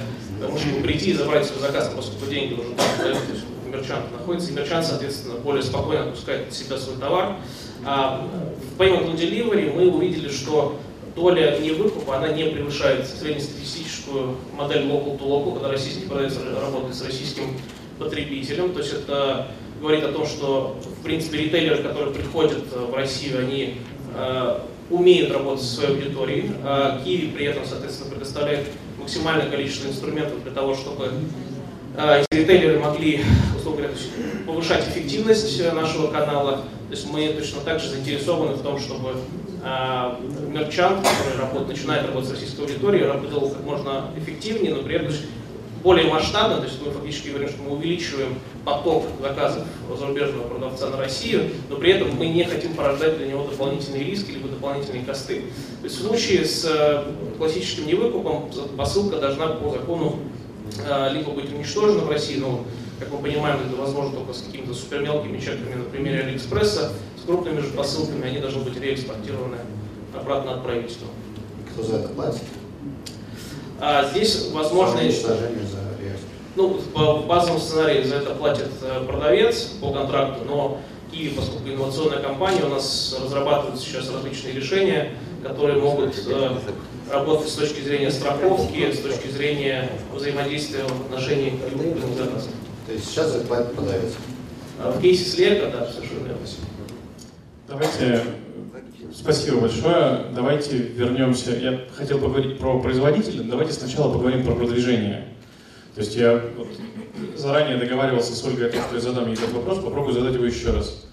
[0.59, 2.87] что прийти и забрать свой заказ, поскольку деньги уже там,
[3.71, 7.37] мерчанта находится, и мерчант, соответственно, более спокойно отпускает от себя свой товар.
[7.85, 8.27] А,
[8.77, 10.79] в Payment Delivery мы увидели, что
[11.15, 17.05] доля невыкупа, она не превышает среднестатистическую модель local to local, когда российский продавец работает с
[17.05, 17.59] российским
[17.99, 18.73] потребителем.
[18.73, 19.49] То есть это
[19.81, 23.79] говорит о том, что, в принципе, ритейлеры, которые приходят в Россию, они
[24.15, 24.59] э,
[24.91, 26.51] умеют работать со своей аудиторией.
[26.63, 28.69] А Киви при этом, соответственно, предоставляет
[29.03, 31.11] максимальное количество инструментов для того, чтобы
[31.97, 33.25] э, ритейлеры могли,
[33.57, 33.95] условно говоря,
[34.47, 36.65] повышать эффективность нашего канала.
[36.89, 39.11] То есть мы точно так же заинтересованы в том, чтобы
[39.65, 40.15] э,
[40.49, 45.13] мерчант, который работает, начинает работать с российской аудиторией, работал как можно эффективнее, но при этом
[45.83, 49.67] более масштабно, то есть мы фактически говорим, что мы увеличиваем поток заказов
[49.99, 54.31] зарубежного продавца на Россию, но при этом мы не хотим порождать для него дополнительные риски
[54.31, 55.41] либо дополнительные косты.
[55.81, 57.05] То есть в случае с э,
[57.37, 60.19] классическим невыкупом посылка должна по закону
[60.87, 62.65] э, либо быть уничтожена в России, но,
[63.01, 67.61] как мы понимаем, это возможно только с какими-то супермелкими чеками на примере Алиэкспресса, с крупными
[67.61, 69.59] же посылками они должны быть реэкспортированы
[70.15, 71.09] обратно от правительства.
[71.73, 72.43] Кто за это платит?
[73.85, 75.01] А здесь возможно...
[76.55, 82.21] Ну, в базовом сценарии за это платит э, продавец по контракту, но Киви, поскольку инновационная
[82.21, 86.51] компания, у нас разрабатывают сейчас различные решения, которые могут э,
[87.11, 91.59] работать с точки зрения страховки, с точки зрения взаимодействия в отношении
[92.17, 92.53] заказов.
[92.87, 94.13] То есть сейчас это платит продавец?
[94.79, 96.47] А в кейсе Слека, да, совершенно верно.
[97.67, 98.23] Давайте
[99.15, 100.27] Спасибо большое.
[100.35, 101.55] Давайте вернемся.
[101.55, 103.43] Я хотел поговорить про производителя.
[103.43, 105.29] Давайте сначала поговорим про продвижение.
[105.95, 106.69] То есть я вот
[107.37, 110.47] заранее договаривался с Ольгой о том, что я задам ей этот вопрос, попробую задать его
[110.47, 111.05] еще раз.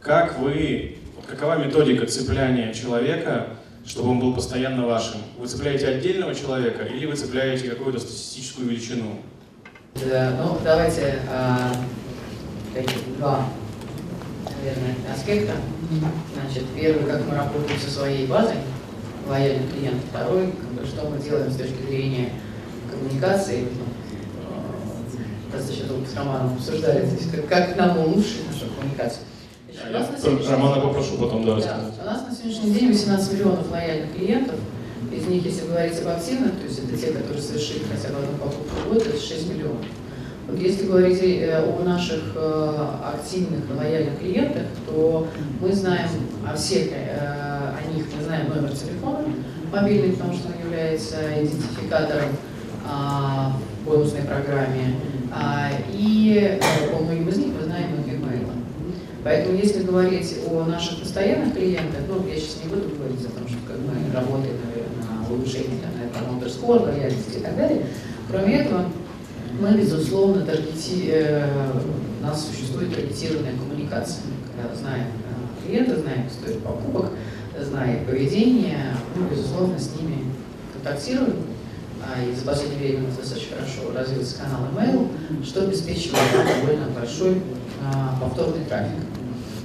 [0.00, 0.96] Как вы,
[1.26, 3.48] какова методика цепляния человека,
[3.84, 5.20] чтобы он был постоянно вашим?
[5.38, 9.20] Вы цепляете отдельного человека или вы цепляете какую-то статистическую величину?
[10.08, 11.74] Да, ну, давайте а,
[13.18, 13.46] два
[14.66, 15.52] наверное, аспекта.
[16.34, 18.56] Значит, первый, как мы работаем со своей базой
[19.28, 20.02] лояльных клиентов.
[20.10, 20.52] Второй,
[20.84, 22.30] что мы делаем с точки зрения
[22.90, 23.68] коммуникации.
[24.42, 29.22] Э, достаточно долго с Романом обсуждали, то есть как, как нам улучшить нашу коммуникацию.
[30.18, 34.56] Значит, Романа попрошу потом да, да, У нас на сегодняшний день 18 миллионов лояльных клиентов.
[35.12, 38.38] Из них, если говорить об активных, то есть это те, которые совершили хотя бы одну
[38.38, 39.84] покупку в год, это 6 миллионов.
[40.48, 45.26] Вот если говорить э, о наших э, активных и лояльных клиентах, то
[45.60, 46.08] мы знаем
[46.46, 49.24] о всех э, о них, мы знаем номер телефона
[49.72, 52.30] мобильный, потому что он является идентификатором
[52.88, 53.52] а,
[53.84, 54.94] бонусной программе.
[55.32, 56.58] А, и
[56.92, 58.48] по многим из них мы знаем их имейл.
[59.24, 63.48] Поэтому если говорить о наших постоянных клиентах, ну, я сейчас не буду говорить о том,
[63.48, 64.54] что как мы работаем
[65.00, 67.86] на улучшении на Score, лояльности и так далее.
[68.30, 68.84] Кроме этого,
[69.60, 71.10] мы, безусловно, таргети...
[71.10, 71.70] Э,
[72.20, 74.22] у нас существует таргетированная коммуникация.
[74.56, 77.12] Когда знаем э, клиента, знаем историю покупок,
[77.60, 80.24] знаем поведение, мы, безусловно, с ними
[80.72, 81.36] контактируем.
[82.02, 85.08] А, и за последнее время у нас достаточно хорошо развился канал email,
[85.44, 86.20] что обеспечивает
[86.60, 87.40] довольно большой
[87.82, 89.00] а, повторный трафик.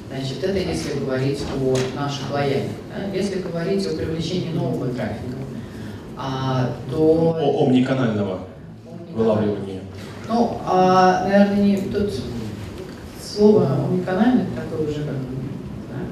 [0.10, 2.71] Значит, это если говорить о наших лояльных.
[2.89, 3.15] Да?
[3.15, 5.38] Если говорить о привлечении нового трафика,
[6.17, 7.38] а, то...
[7.39, 8.41] О омниканального
[9.13, 9.80] вылавливания.
[10.32, 12.13] Ну, а, наверное, не, тут
[13.21, 15.15] слово уникальный такое уже как
[15.89, 16.05] да,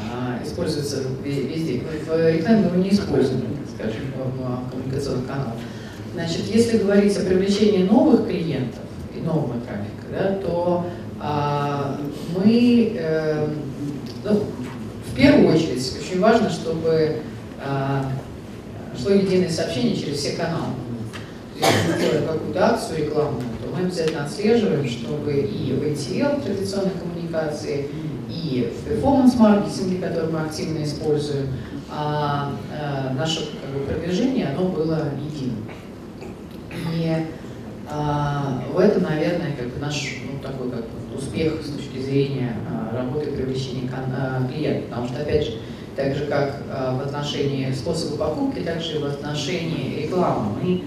[0.00, 1.82] а, используется везде.
[2.06, 5.56] В рекламе мы не используем, скажем, в коммуникационных каналах.
[6.14, 8.80] Значит, если говорить о привлечении новых клиентов
[9.14, 10.86] и нового трафика, да, то
[11.20, 12.00] а,
[12.34, 13.48] мы, э,
[14.24, 14.40] ну,
[15.12, 17.16] в первую очередь, очень важно, чтобы
[17.62, 18.10] а,
[18.98, 20.72] шло единое сообщение через все каналы
[21.56, 27.88] если делаем какую-то рекламную, то мы обязательно отслеживаем, чтобы и в ATL, традиционной коммуникации,
[28.28, 31.48] и в перформанс-маркетинге, который мы активно используем,
[31.90, 35.68] а, а наше как бы, продвижение оно было единым.
[36.92, 37.26] И
[37.88, 42.56] а, в этом, наверное, как бы наш ну, такой как бы, успех с точки зрения
[42.92, 43.88] работы и привлечения
[44.52, 44.88] клиентов.
[44.88, 45.52] Потому что, опять же,
[45.94, 50.52] так же как в отношении способа покупки, так же и в отношении рекламы.
[50.60, 50.82] Мы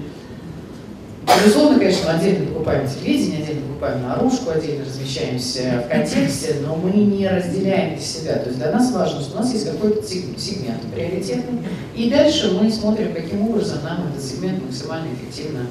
[1.28, 7.28] Безусловно, конечно, отдельно покупаем телевидение, отдельно покупаем наружку, отдельно размещаемся в контексте, но мы не
[7.28, 8.34] разделяем для себя.
[8.36, 11.60] То есть для нас важно, что у нас есть какой-то сегмент приоритетный,
[11.96, 15.68] и дальше мы смотрим, каким образом нам этот сегмент максимально эффективно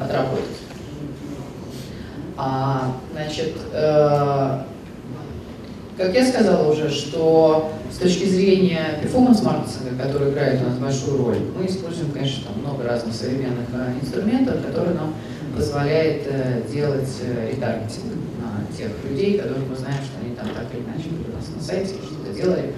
[0.00, 0.44] отработать.
[2.36, 4.58] А, значит, э,
[5.96, 11.38] как я сказала уже, что с точки зрения перформанс-маркетинга, который играет у нас большую роль,
[11.56, 15.14] мы используем, конечно, там много разных современных э, инструментов, которые нам
[15.54, 20.66] позволяют э, делать э, ретаргетинг на тех людей, которых мы знаем, что они там так
[20.72, 22.72] или иначе были у нас на сайте, что-то делали,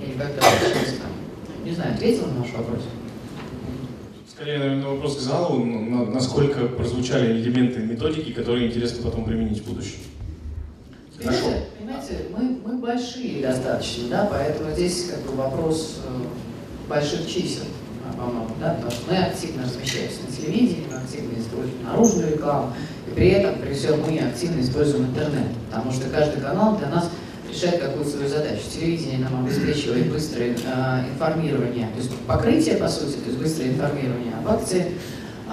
[0.00, 1.64] или как-то там.
[1.64, 2.82] Не знаю, ответила на ваш вопрос?
[4.28, 9.98] Скорее, наверное, вопрос к залу, насколько прозвучали элементы методики, которые интересно потом применить в будущем.
[11.24, 11.46] Хорошо.
[11.78, 17.64] Понимаете, мы, мы большие достаточно, да, поэтому здесь как бы вопрос э, больших чисел
[18.16, 22.72] по-моему, да, потому что мы активно размещаемся на телевидении, мы активно используем наружную рекламу,
[23.08, 27.10] и при этом, при всем, мы активно используем интернет, потому что каждый канал для нас
[27.50, 28.62] решает какую-то свою задачу.
[28.72, 34.34] Телевидение нам обеспечивает быстрое э, информирование, то есть покрытие, по сути, то есть быстрое информирование
[34.38, 34.92] об акции,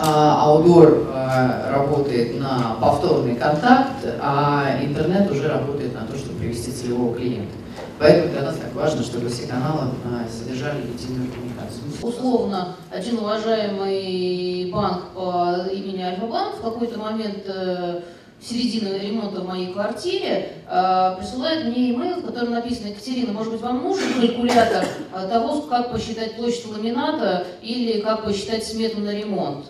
[0.02, 7.16] Аудор э, работает на повторный контакт, а интернет уже работает на то, чтобы привести целевого
[7.16, 7.54] клиента.
[8.00, 11.84] Поэтому для нас так важно, чтобы все каналы э, содержали единую коммуникацию.
[12.02, 18.00] Условно, один уважаемый банк по имени Альфа-банк в какой-то момент э,
[18.40, 23.60] в середине ремонта в моей квартире присылает мне имейл, в котором написано, Екатерина, может быть,
[23.60, 24.86] вам нужен калькулятор
[25.30, 29.66] того, как посчитать площадь ламината или как посчитать смету на ремонт.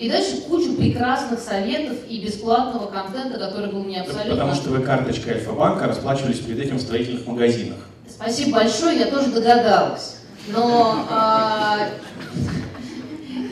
[0.00, 4.30] И дальше кучу прекрасных советов и бесплатного контента, который был мне абсолютно...
[4.30, 7.76] Потому что вы карточкой Альфа-банка расплачивались перед этим в строительных магазинах.
[8.08, 10.16] Спасибо большое, я тоже догадалась.
[10.48, 11.90] Но а,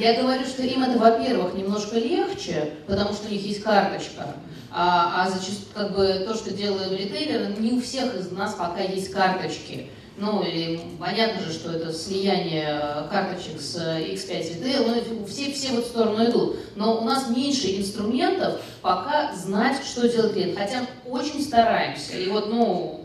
[0.01, 4.29] я говорю, что им это, во-первых, немножко легче, потому что у них есть карточка.
[4.71, 8.81] А, а зачастую, как бы, то, что делают ритейлеры, не у всех из нас пока
[8.81, 9.91] есть карточки.
[10.21, 15.79] Ну, и понятно же, что это слияние карточек с X5 Retail, ну, все, все в
[15.79, 16.57] эту сторону идут.
[16.75, 20.59] Но у нас меньше инструментов пока знать, что делать клиент.
[20.59, 22.17] Хотя очень стараемся.
[22.17, 23.01] И вот, ну,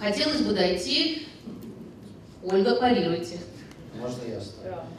[0.00, 1.26] хотелось бы дойти.
[2.42, 3.36] Ольга, парируйте.
[4.00, 4.40] Можно я?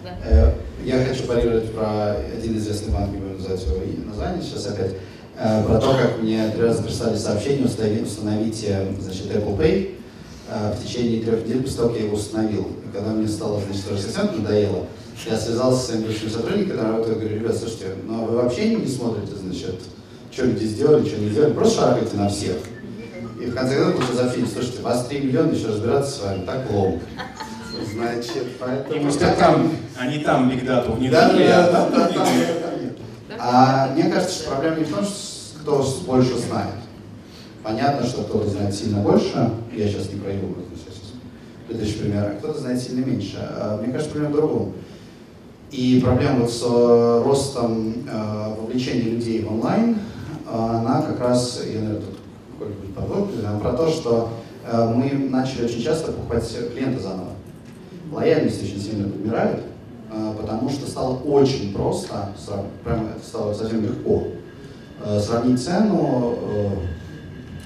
[0.03, 0.17] Да.
[0.23, 0.53] Э,
[0.83, 4.93] я хочу парировать про один известный банк, не буду называть его название сейчас опять,
[5.37, 9.94] э, про то, как мне три раза прислали сообщение, установите, значит, Apple Pay, Э,
[10.49, 12.67] в течение трех недель после того, как я его установил.
[12.85, 14.85] И когда мне стало, значит, совсем надоело,
[15.25, 18.75] я связался с своим бывшим сотрудником, который работает, говорю, ребят, слушайте, ну а вы вообще
[18.75, 19.75] не смотрите, значит,
[20.31, 22.57] что люди сделали, что не сделали, просто шаркайте на всех.
[23.41, 26.69] И в конце концов уже зафилить, слушайте, вас 3 миллиона, еще разбираться с вами, так
[26.69, 27.01] лом.
[27.93, 29.09] Значит, поэтому...
[29.09, 32.25] И там, они там бигдату внедрили, да, да, да, да, да,
[33.29, 36.75] да, А мне кажется, что проблема не в том, что кто больше знает.
[37.65, 40.49] Понятно, что кто-то знает сильно больше, я сейчас не про его
[41.67, 43.37] тысяч пример, кто-то знает сильно меньше.
[43.39, 44.73] А, мне кажется, проблема в другом.
[45.71, 49.97] И проблема вот с э, ростом э, вовлечения людей в онлайн,
[50.47, 52.19] она как раз, я, наверное, тут
[52.59, 54.29] какой-нибудь подвод, про то, что
[54.63, 57.31] э, мы начали очень часто покупать клиента заново.
[58.11, 59.61] Лояльность очень сильно подмирает,
[60.39, 62.29] потому что стало очень просто,
[62.83, 64.27] прямо это стало совсем легко,
[65.19, 66.37] сравнить цену,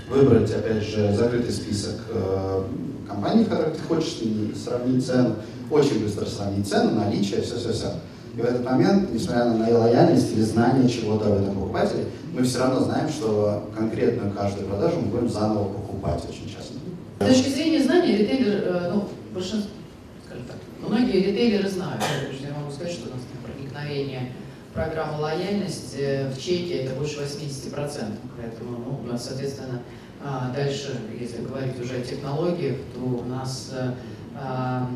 [0.09, 2.63] выбрать, опять же, закрытый список э,
[3.07, 4.17] компаний, в которых ты хочешь
[4.61, 5.35] сравнить цену,
[5.69, 7.93] очень быстро сравнить цену, наличие, все-все-все.
[8.35, 12.59] И в этот момент, несмотря на лояльность или знание чего-то об этом покупателе, мы все
[12.59, 16.73] равно знаем, что конкретную каждую продажу мы будем заново покупать очень часто.
[17.19, 19.69] С точки зрения знания, ритейлер, э, ну, большинство,
[20.25, 20.57] скажем так,
[20.87, 22.01] многие ритейлеры знают.
[22.41, 24.31] Я могу сказать, что у нас проникновение
[24.73, 27.73] программы лояльности в чеке это больше 80%.
[28.37, 29.81] Поэтому, ну, у нас, соответственно,
[30.53, 33.91] дальше, если говорить уже о технологиях, то у нас э,
[34.35, 34.89] а,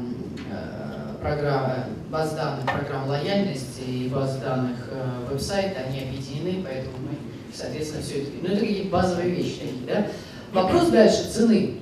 [0.51, 7.17] э, программа, баз данных программ лояльности и баз данных э, веб-сайта, они объединены, поэтому мы,
[7.53, 8.31] соответственно, все это...
[8.41, 10.07] Ну, это какие-то базовые вещи такие, да?
[10.51, 11.75] Вопрос дальше цены.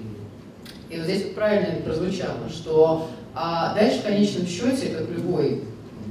[0.89, 5.63] И вот здесь правильно прозвучало, что а дальше в конечном счете, как любой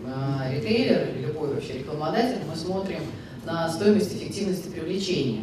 [0.07, 3.01] а, ритейлер любой вообще рекламодатель, мы смотрим
[3.45, 5.43] на стоимость эффективности привлечения.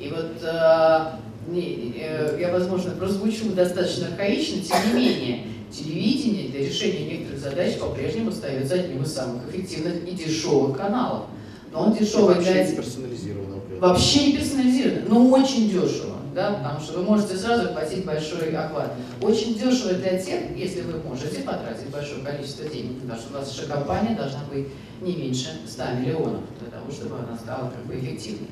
[0.00, 1.06] И вот э,
[1.54, 8.30] э, я, возможно, прозвучу достаточно архаично, тем не менее, телевидение для решения некоторых задач по-прежнему
[8.30, 11.26] остается одним из самых эффективных и дешевых каналов.
[11.72, 13.56] но он дешевый Вообще для не персонализировано.
[13.78, 18.92] Вообще не персонализированно, но очень дешево, да, потому что вы можете сразу платить большой охват.
[19.20, 24.16] Очень дешево для тех, если вы можете потратить большое количество денег, потому что ваша компания
[24.16, 24.66] должна быть
[25.00, 28.48] не меньше 100 миллионов для того, чтобы она стала как бы эффективной.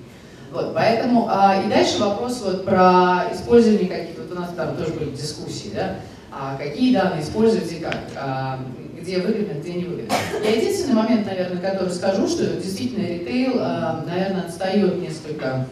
[0.50, 4.92] Вот, поэтому, а, и дальше вопрос вот про использование каких-то, вот у нас там тоже
[4.92, 5.96] были дискуссии, да,
[6.32, 8.58] а какие данные используете как, а,
[8.98, 10.14] где выгодно, где не выгодно.
[10.42, 15.66] Я единственный момент, наверное, который скажу, что действительно ритейл, а, наверное, отстает несколько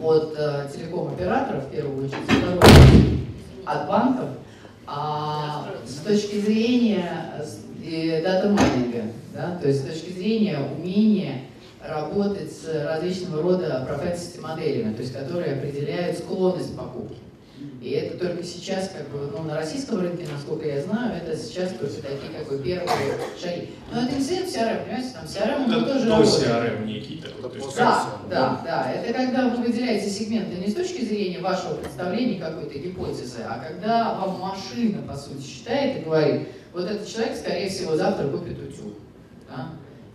[0.00, 2.20] от а, телеком-операторов, в первую очередь,
[3.64, 4.28] от банков,
[4.86, 7.22] а, с точки зрения
[7.84, 11.42] э, дата-майнинга, да, то есть с точки зрения умения
[11.90, 17.16] работать с различного рода propensity моделями, то есть которые определяют склонность покупки.
[17.82, 21.70] И это только сейчас, как бы, ну, на российском рынке, насколько я знаю, это сейчас
[21.70, 22.88] только такие, как бы, первые
[23.42, 23.70] шаги.
[23.92, 26.42] Но это не совсем CRM, понимаете, там CRM Это тоже до работаем.
[26.42, 27.50] CRM некий такой.
[27.50, 28.92] То есть Да, да, да.
[28.92, 34.14] Это когда вы выделяете сегменты не с точки зрения вашего представления какой-то гипотезы, а когда
[34.14, 38.94] вам машина, по сути, считает и говорит, вот этот человек, скорее всего, завтра купит утюг.
[39.48, 39.70] Да?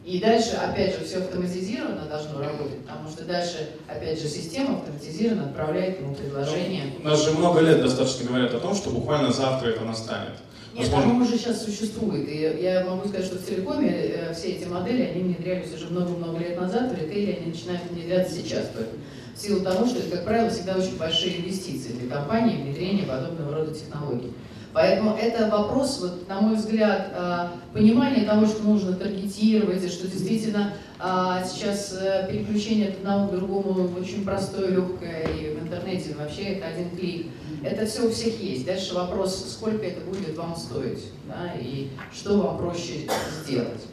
[0.05, 5.45] И дальше, опять же, все автоматизировано должно работать, потому что дальше, опять же, система автоматизированно
[5.45, 6.93] отправляет ему предложение.
[6.99, 10.33] У нас же много лет достаточно говорят о том, что буквально завтра это настанет.
[10.75, 12.29] Нет, Возможно, оно уже сейчас существует.
[12.29, 16.37] И я могу сказать, что в телекоме э, все эти модели, они внедрялись уже много-много
[16.37, 18.67] лет назад, в ритейле они начинают внедряться сейчас.
[18.75, 18.91] Только
[19.35, 23.55] в силу того, что это, как правило, всегда очень большие инвестиции для компании внедрения подобного
[23.55, 24.33] рода технологий.
[24.75, 30.05] Поэтому это вопрос, вот, на мой взгляд, а, понимания того, что нужно таргетировать, и что
[30.05, 36.13] действительно а, сейчас э, переключение от одного к другому очень простое, легкое, и в интернете
[36.19, 37.27] вообще это один клик.
[37.63, 38.65] Это все у всех есть.
[38.65, 43.07] Дальше вопрос, сколько это будет вам стоить, да, и что вам проще
[43.45, 43.85] сделать.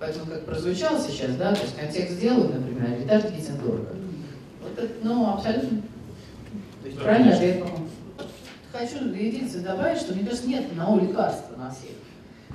[0.00, 3.94] Поэтому, как прозвучало сейчас, да, то есть контекст сделаю, например, ретаргетинг дорого.
[4.60, 5.82] Вот это, ну, абсолютно
[6.82, 7.87] Да, правильно ответ, по-моему.
[8.78, 11.90] Хочу единственное добавить, что мне кажется, нет одного лекарства на всех.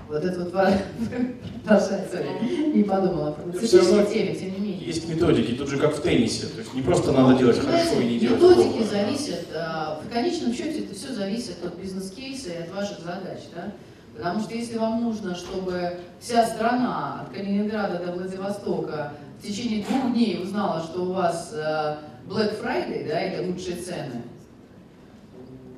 [0.08, 4.88] Вот это вот sorry, не подумала о Всё равно фармацевтической теме, тем не менее.
[4.88, 6.48] есть методики, тут же как в теннисе.
[6.48, 8.90] То есть не просто надо делать Понимаете, хорошо и не делать Методики плохо.
[8.90, 13.72] зависят, а, в конечном счете это все зависит от бизнес-кейса и от ваших задач, да?
[14.16, 20.14] Потому что если вам нужно, чтобы вся страна от Калининграда до Владивостока в течение двух
[20.14, 21.96] дней узнала, что у вас э,
[22.28, 24.22] Black Friday, да, или лучшие цены,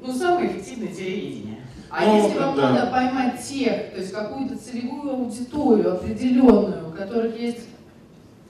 [0.07, 1.57] ну, самое эффективное телевидение.
[1.89, 2.71] А Ну, если вам да.
[2.71, 7.61] надо поймать тех, то есть какую-то целевую аудиторию определенную, у которых есть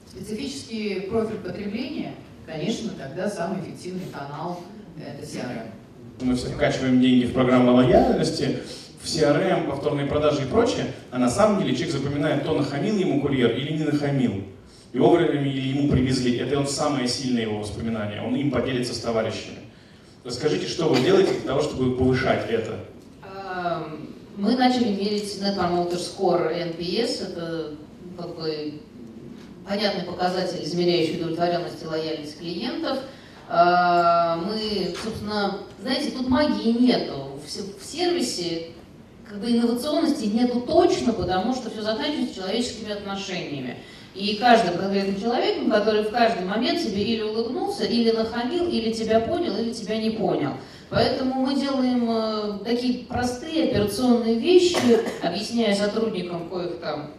[0.08, 2.14] специфический профиль потребления,
[2.46, 4.60] конечно, тогда самый эффективный канал–
[4.98, 5.66] это CRM.
[6.22, 8.58] Мы все вкачиваем деньги в программы лояльности,
[9.02, 13.20] в CRM, повторные продажи и прочее, а на самом деле человек запоминает, то нахамил ему
[13.20, 14.42] курьер или не нахамил.
[14.92, 16.38] И вовремя ему привезли.
[16.38, 18.22] Это он самое сильное его воспоминание.
[18.22, 19.58] Он им поделится с товарищами.
[20.26, 22.80] Расскажите, что вы делаете для того, чтобы повышать это?
[23.22, 27.74] Эм, Мы начали мерить Net Promoter Score NPS, это
[28.18, 28.74] как бы
[29.68, 32.98] понятный показатель, измеряющий удовлетворенность и лояльность клиентов.
[33.48, 37.40] Э, Мы, собственно, знаете, тут магии нету.
[37.46, 38.70] В сервисе
[39.28, 43.76] как бы инновационности нету точно, потому что все заканчивается человеческими отношениями.
[44.16, 49.20] И каждый конкретный человек, который в каждый момент тебе или улыбнулся, или нахамил, или тебя
[49.20, 50.52] понял, или тебя не понял.
[50.88, 54.76] Поэтому мы делаем э, такие простые операционные вещи,
[55.22, 57.10] объясняя сотрудникам, коих там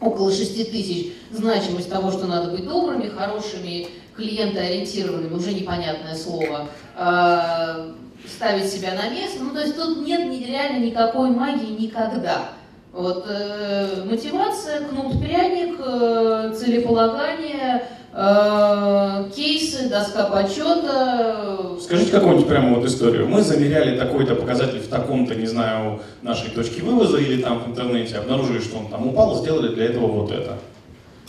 [0.00, 7.92] около 6 тысяч, значимость того, что надо быть добрыми, хорошими, клиентоориентированными, уже непонятное слово, э,
[8.26, 9.44] ставить себя на место.
[9.44, 12.50] Ну, то есть тут нет реально никакой магии никогда.
[12.92, 21.76] Вот, э, мотивация, кнут пряник, э, целеполагание, э, кейсы, доска почета.
[21.80, 23.28] Скажите какую-нибудь прямо вот историю.
[23.28, 28.16] Мы замеряли такой-то показатель в таком-то, не знаю, нашей точке вывоза или там в интернете,
[28.16, 30.58] обнаружили, что он там упал, сделали для этого вот это.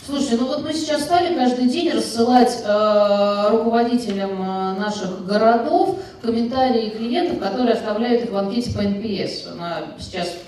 [0.04, 6.88] Слушайте, ну вот мы сейчас стали каждый день рассылать э, руководителям э, наших городов комментарии
[6.88, 9.46] клиентов, которые оставляют их в анкете по NPS.
[9.52, 10.38] Она сейчас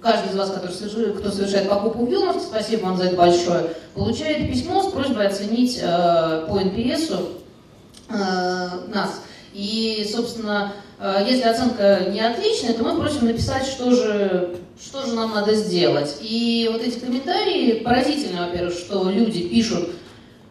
[0.00, 3.74] каждый из вас, который совершает, кто совершает покупку в Вилмарте, спасибо вам за это большое,
[3.94, 7.28] получает письмо с просьбой оценить э, по НПСу
[8.08, 9.22] э, нас.
[9.52, 15.14] И, собственно, э, если оценка не отличная, то мы просим написать, что же, что же
[15.14, 16.16] нам надо сделать.
[16.20, 19.90] И вот эти комментарии, поразительно, во-первых, что люди пишут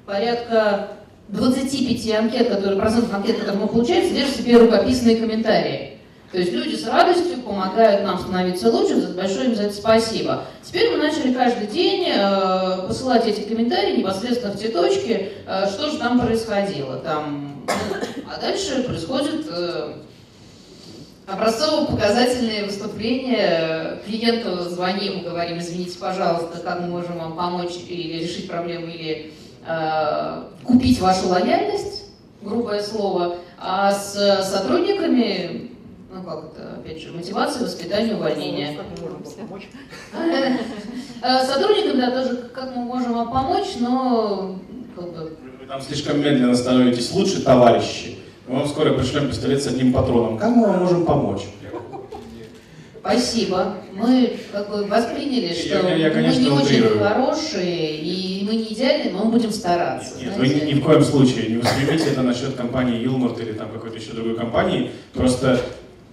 [0.05, 0.89] порядка
[1.29, 5.98] 25 анкет, которые, процентов анкет, которые мы получаем, содержат в рукописные комментарии.
[6.32, 10.43] То есть люди с радостью помогают нам становиться лучше, большое им за это спасибо.
[10.61, 15.89] Теперь мы начали каждый день э, посылать эти комментарии непосредственно в те точки, э, что
[15.89, 16.97] же там происходило.
[16.97, 17.65] Там,
[18.32, 19.93] а дальше происходит э,
[21.25, 23.99] образцово-показательные выступления.
[24.05, 29.34] Клиенту звоним, говорим, извините, пожалуйста, как мы можем вам помочь или решить проблему, или
[29.65, 32.03] э, купить вашу лояльность,
[32.43, 33.38] грубое слово.
[33.57, 35.68] А с сотрудниками
[36.12, 38.78] ну как это, опять же, мотивация, воспитание, увольнение.
[41.22, 44.57] Э, сотрудникам, да, тоже как мы можем вам помочь, но
[44.95, 45.36] как бы...
[45.60, 48.20] Вы там слишком медленно становитесь лучше, товарищи.
[48.47, 50.38] Мы вам скоро пришлем пистолет с одним патроном.
[50.38, 51.41] Как мы вам можем помочь?
[52.99, 53.76] Спасибо.
[53.93, 56.91] Мы как бы восприняли, что я, я, конечно, мы не утрирую.
[56.91, 60.16] очень хорошие, и мы не идеальны, но мы будем стараться.
[60.22, 63.72] Нет, вы ни, ни в коем случае не воспримите это насчет компании Юлмарт или там
[63.72, 64.91] какой-то еще другой компании.
[65.14, 65.60] Просто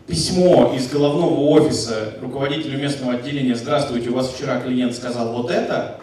[0.07, 5.99] письмо из головного офиса руководителю местного отделения «Здравствуйте, у вас вчера клиент сказал вот это»,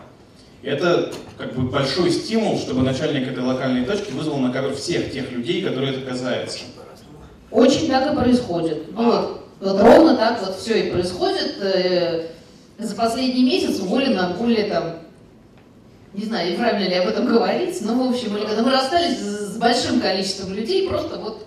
[0.61, 5.31] это как бы большой стимул, чтобы начальник этой локальной точки вызвал на ковер всех тех
[5.31, 6.59] людей, которые это касается.
[7.51, 8.91] Очень так и происходит.
[8.93, 11.55] Ну, вот, вот ровно так вот все и происходит.
[11.61, 12.27] Э,
[12.79, 14.95] за последний месяц уволено более там,
[16.13, 20.53] не знаю, правильно ли об этом говорить, но в общем, мы расстались с большим количеством
[20.53, 21.45] людей, просто вот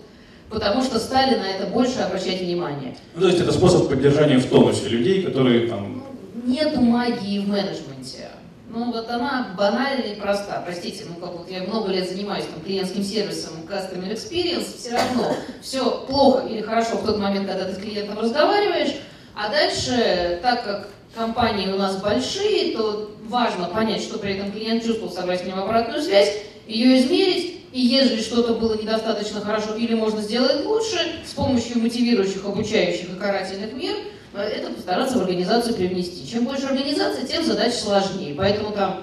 [0.49, 2.95] потому что стали на это больше обращать внимание.
[3.15, 6.03] Ну, то есть это способ поддержания в тонусе людей, которые там...
[6.45, 8.29] Нету магии в менеджменте.
[8.69, 10.61] Ну вот она банальная и проста.
[10.65, 15.33] Простите, ну как вот я много лет занимаюсь там, клиентским сервисом, customer experience, все равно
[15.61, 18.95] все плохо или хорошо в тот момент, когда ты с клиентом разговариваешь,
[19.35, 24.83] а дальше, так как компании у нас большие, то важно понять, что при этом клиент
[24.83, 29.93] чувствовал, собрать с ним обратную связь, ее измерить, и если что-то было недостаточно хорошо или
[29.93, 33.95] можно сделать лучше, с помощью мотивирующих, обучающих и карательных мер,
[34.33, 36.27] э, это постараться в организацию привнести.
[36.27, 38.35] Чем больше организации, тем задача сложнее.
[38.35, 39.01] Поэтому там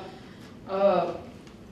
[0.71, 1.07] э,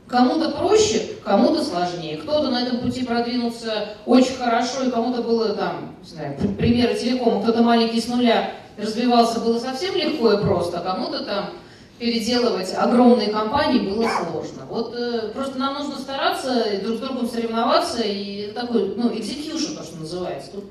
[0.06, 2.18] кому-то проще, кому-то сложнее.
[2.18, 7.42] Кто-то на этом пути продвинулся очень хорошо, и кому-то было там, не знаю, примеры телекома,
[7.42, 11.50] кто-то маленький с нуля развивался, было совсем легко и просто, а кому-то там
[12.02, 14.62] переделывать огромные компании было сложно.
[14.68, 19.84] Вот э, просто нам нужно стараться друг с другом соревноваться, и такой, ну, execution, то,
[19.84, 20.50] что называется.
[20.50, 20.64] Тут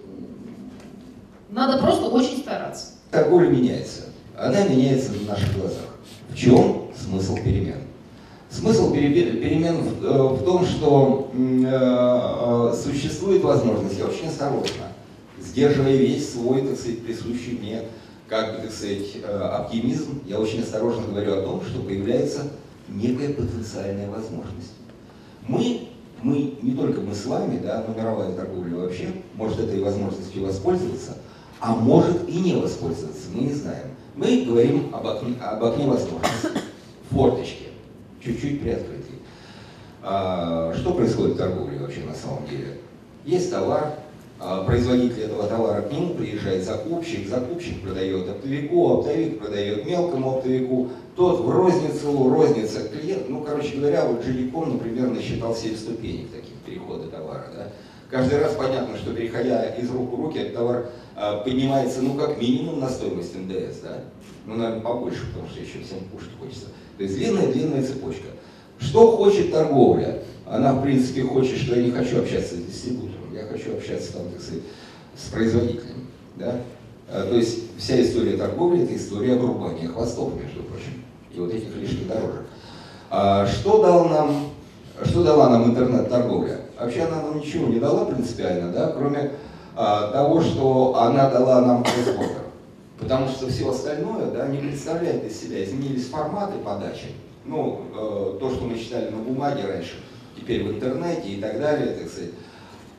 [1.50, 2.88] надо просто очень стараться.
[3.12, 4.02] Торговля меняется.
[4.38, 5.96] Она меняется на наших глазах.
[6.30, 7.78] В чем смысл перемен?
[8.50, 14.92] Смысл перемен в, э, в том, что э, э, существует возможность, я очень осторожно,
[15.40, 17.84] сдерживая весь свой, так сказать, присущий мне
[18.32, 22.44] как так сказать, э, оптимизм, я очень осторожно говорю о том, что появляется
[22.88, 24.72] некая потенциальная возможность.
[25.50, 25.90] Мы,
[26.22, 31.18] мы, не только мы с вами, да, но мировая торговля вообще, может этой возможностью воспользоваться,
[31.60, 33.88] а может и не воспользоваться, мы не знаем.
[34.16, 36.62] Мы говорим об окне, об окне возможностей,
[37.10, 37.66] форточке,
[38.24, 39.20] чуть-чуть приоткрытии.
[40.04, 42.78] А, что происходит в торговле вообще на самом деле?
[43.26, 43.94] Есть товар,
[44.66, 51.42] производитель этого товара к нему приезжает закупщик, закупщик продает оптовику, оптовик продает мелкому оптовику, тот
[51.42, 53.30] в розницу, розница клиент.
[53.30, 57.46] Ну, короче говоря, вот Жиликом, например, насчитал 7 ступенек таких перехода товара.
[57.56, 57.68] Да?
[58.10, 62.42] Каждый раз понятно, что переходя из рук в руки, этот товар а, поднимается, ну, как
[62.42, 64.00] минимум на стоимость НДС, да?
[64.46, 66.66] Ну, наверное, побольше, потому что еще всем кушать хочется.
[66.98, 68.28] То есть длинная-длинная цепочка.
[68.80, 70.24] Что хочет торговля?
[70.48, 73.21] Она, в принципе, хочет, что я не хочу общаться с дистрибутором
[73.52, 74.64] хочу общаться там, так сказать,
[75.16, 76.06] с производителями.
[76.36, 76.62] Да?
[77.10, 81.76] А, то есть вся история торговли– это история обрубания хвостов, между прочим, и вот этих
[81.76, 82.46] лишних дорожек.
[83.10, 84.50] А что, дал нам,
[85.04, 86.62] что дала нам интернет-торговля?
[86.80, 89.32] Вообще она нам ничего не дала принципиально, да, кроме
[89.76, 92.42] а, того, что она дала нам кроссбордер.
[92.98, 95.64] Потому что все остальное да, не представляет из себя.
[95.64, 97.08] Изменились форматы подачи.
[97.46, 99.96] Ну, э, то, что мы читали на бумаге раньше,
[100.38, 102.30] теперь в интернете и так далее, так сказать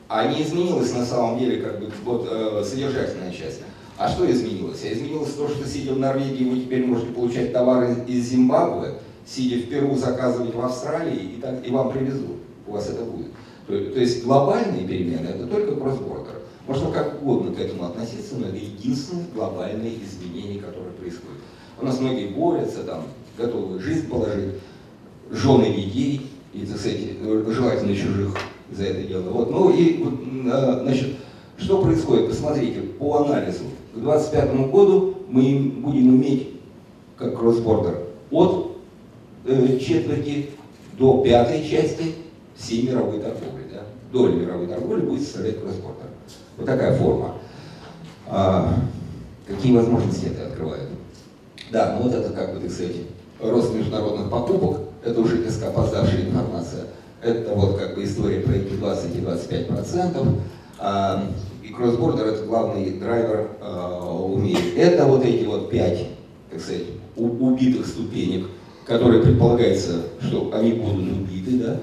[0.07, 3.61] а не изменилась на самом деле как бы вот, э, содержательная часть.
[3.97, 4.83] А что изменилось?
[4.83, 8.95] А изменилось то, что сидя в Норвегии, вы теперь можете получать товары из Зимбабве,
[9.25, 12.37] сидя в Перу, заказывать в Австралии, и, так, и вам привезут.
[12.67, 13.27] У вас это будет.
[13.67, 16.41] То, то есть глобальные перемены это только кроссбордер.
[16.67, 21.41] Можно как угодно к этому относиться, но это единственные глобальные изменения, которые происходят.
[21.79, 23.03] У нас многие борются, там,
[23.37, 24.55] готовы жизнь положить,
[25.29, 26.99] жены детей, и, так сказать,
[27.47, 28.37] желательно чужих
[28.71, 29.29] за это дело.
[29.29, 29.51] Вот.
[29.51, 30.03] Ну и,
[30.51, 31.15] а, значит,
[31.57, 32.29] что происходит?
[32.29, 33.63] Посмотрите, по анализу.
[33.93, 36.49] К 2025 году мы будем иметь,
[37.17, 37.99] как кроссбордер,
[38.31, 38.77] от
[39.45, 40.49] э, четверти
[40.97, 42.15] до пятой части
[42.55, 43.63] всей мировой торговли.
[43.71, 43.81] Да?
[44.11, 46.07] Доля мировой торговли будет составлять кроссбордер.
[46.57, 47.35] Вот такая форма.
[48.27, 48.73] А,
[49.47, 50.89] какие возможности это открывает?
[51.71, 52.95] Да, ну вот это как бы, так сказать,
[53.41, 56.85] рост международных покупок, это уже несколько опоздавшая информация.
[57.23, 60.27] Это вот как бы история про эти 20 и 25 процентов.
[60.77, 61.31] А,
[61.63, 64.77] и кроссбордер это главный драйвер а, умеет.
[64.77, 66.07] Это вот эти вот пять,
[66.51, 66.83] так сказать,
[67.15, 68.47] убитых ступенек,
[68.85, 71.79] которые предполагается, что они будут убиты, да,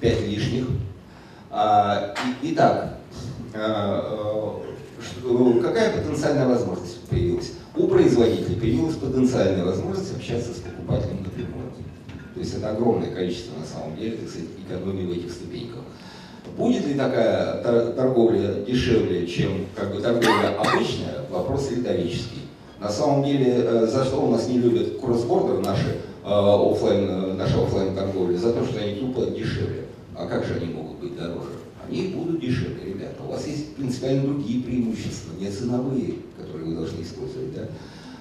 [0.00, 0.66] пять лишних.
[1.50, 2.98] А, итак,
[3.54, 4.60] а,
[5.62, 7.52] какая потенциальная возможность появилась?
[7.74, 11.64] У производителей появилась потенциальная возможность общаться с покупателем напрямую.
[12.34, 15.80] То есть это огромное количество на самом деле, так сказать, экономии в этих ступеньках.
[16.56, 17.62] Будет ли такая
[17.94, 22.42] торговля дешевле, чем как бы, торговля обычная, вопрос риторический.
[22.80, 27.62] На самом деле, э, за что у нас не любят кроссбордер наши офлайн, э, наша
[27.62, 28.36] офлайн торговля?
[28.36, 29.84] За то, что они тупо дешевле.
[30.14, 31.50] А как же они могут быть дороже?
[31.88, 33.22] Они будут дешевле, ребята.
[33.26, 37.54] У вас есть принципиально другие преимущества, не ценовые, которые вы должны использовать.
[37.54, 37.62] Да?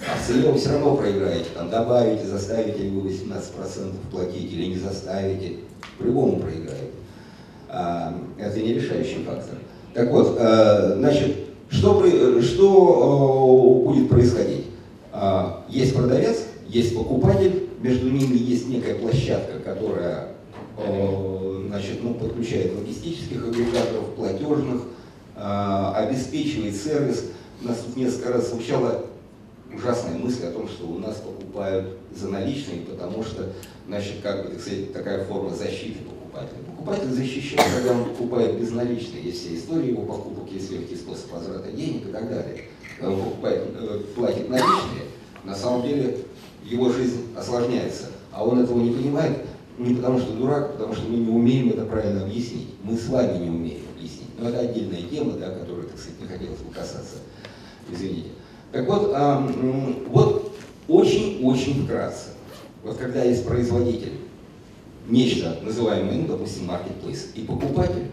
[0.06, 1.50] А в цене вы все равно проиграете.
[1.56, 5.58] Там добавите, заставите вы 18% платить или не заставите.
[5.98, 6.92] По-любому проиграете.
[7.70, 9.58] А, это не решающий фактор.
[9.94, 11.36] Так вот, а, значит,
[11.70, 12.06] что,
[12.42, 14.66] что а, будет происходить?
[15.12, 20.30] А, есть продавец, есть покупатель, между ними есть некая площадка, которая
[21.68, 24.82] значит, ну, подключает логистических агрегаторов, платежных,
[25.36, 27.26] обеспечивает сервис.
[27.62, 29.06] У нас тут несколько раз звучала
[29.74, 33.50] ужасная мысль о том, что у нас покупают за наличные, потому что,
[33.88, 36.60] значит, как бы, сказать, такая форма защиты покупателя.
[36.66, 41.72] Покупатель защищен, когда он покупает безналичные, есть вся история его покупок, есть легкий способ возврата
[41.72, 42.66] денег и так далее.
[43.02, 45.06] Он покупает, э, платит наличные,
[45.44, 46.20] на самом деле
[46.64, 49.38] его жизнь осложняется, а он этого не понимает
[49.78, 52.70] не потому что дурак, а потому что мы не умеем это правильно объяснить.
[52.84, 54.30] Мы с вами не умеем объяснить.
[54.38, 57.18] Но это отдельная тема, да, которую, так сказать, не хотелось бы касаться.
[57.92, 58.30] Извините.
[58.74, 59.16] Так вот,
[60.10, 60.52] вот
[60.88, 62.30] очень-очень вкратце.
[62.84, 64.14] Вот когда есть производитель,
[65.08, 68.08] нечто называемое, ну, допустим, marketplace, и покупатель,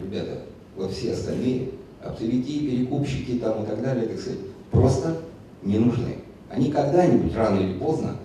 [0.00, 0.40] ребята,
[0.74, 1.68] вот все остальные,
[2.02, 4.38] оптовики, перекупщики там и так далее, так сказать,
[4.70, 5.18] просто
[5.62, 6.16] не нужны.
[6.48, 8.16] Они когда-нибудь, рано или поздно,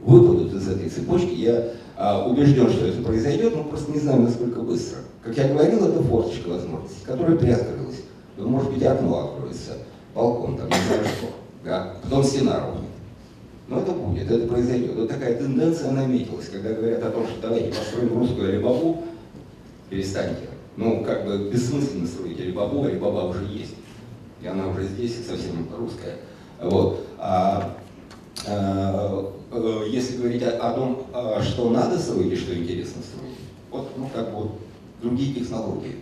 [0.00, 1.34] выпадут из этой цепочки.
[1.34, 4.98] Я а, убежден, что это произойдет, но просто не знаю, насколько быстро.
[5.24, 8.02] Как я говорил, это форточка возможности, которая приоткрылась.
[8.36, 9.72] Но, может быть, окно откроется
[10.14, 11.26] балкон, там, не знаю что,
[11.64, 12.84] да, потом стена рухнет.
[13.66, 14.94] Но это будет, это произойдет.
[14.94, 19.04] Вот такая тенденция наметилась, когда говорят о том, что давайте построим русскую Алибабу,
[19.88, 20.48] перестаньте.
[20.76, 23.74] Ну, как бы бессмысленно строить Алибабу, Алибаба уже есть.
[24.42, 26.16] И она уже здесь, совсем русская.
[26.60, 27.06] Вот.
[27.18, 27.74] А,
[28.46, 29.32] а,
[29.88, 33.38] если говорить о, о том, а, что надо строить и что интересно строить,
[33.70, 34.52] вот, ну, как бы вот,
[35.00, 35.96] другие технологии.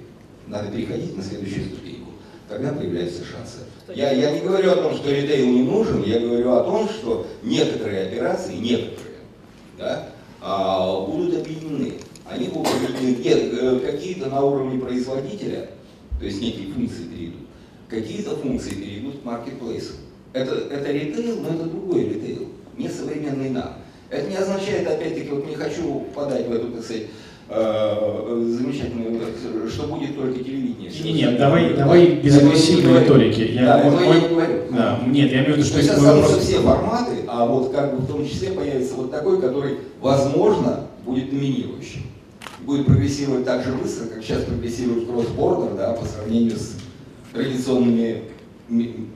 [0.48, 2.10] Надо переходить на следующую ступеньку.
[2.48, 3.58] Тогда появляются шансы.
[3.94, 7.26] Я, я не говорю о том, что ритейл не нужен, я говорю о том, что
[7.42, 9.18] некоторые операции, некоторые,
[9.78, 10.08] да,
[10.40, 11.94] а, будут объединены.
[12.24, 15.68] Они будут объединены э, какие-то на уровне производителя,
[16.18, 17.40] то есть некие функции перейдут,
[17.88, 19.94] какие-то функции перейдут к маркетплейсу.
[20.32, 23.74] Это, это ритейл, но это другой ритейл, не современный нам.
[24.08, 27.06] Это не означает, опять-таки, вот не хочу попадать в эту, так сказать,
[27.48, 29.20] замечательную,
[29.68, 30.90] что будет только телевидение.
[30.90, 33.52] Нет, нет, давай, давай без агрессивной риторики.
[33.54, 34.62] Я, да, не говорю.
[34.70, 36.38] Да, нет, я имею в виду, что останутся вопрос...
[36.38, 41.30] все форматы, а вот как бы в том числе появится вот такой, который, возможно, будет
[41.30, 42.02] доминирующим.
[42.64, 46.76] Будет прогрессировать так же быстро, как сейчас прогрессирует кросс-бордер, да, по сравнению с
[47.32, 48.22] традиционными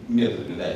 [0.09, 0.57] методами.
[0.59, 0.75] Да,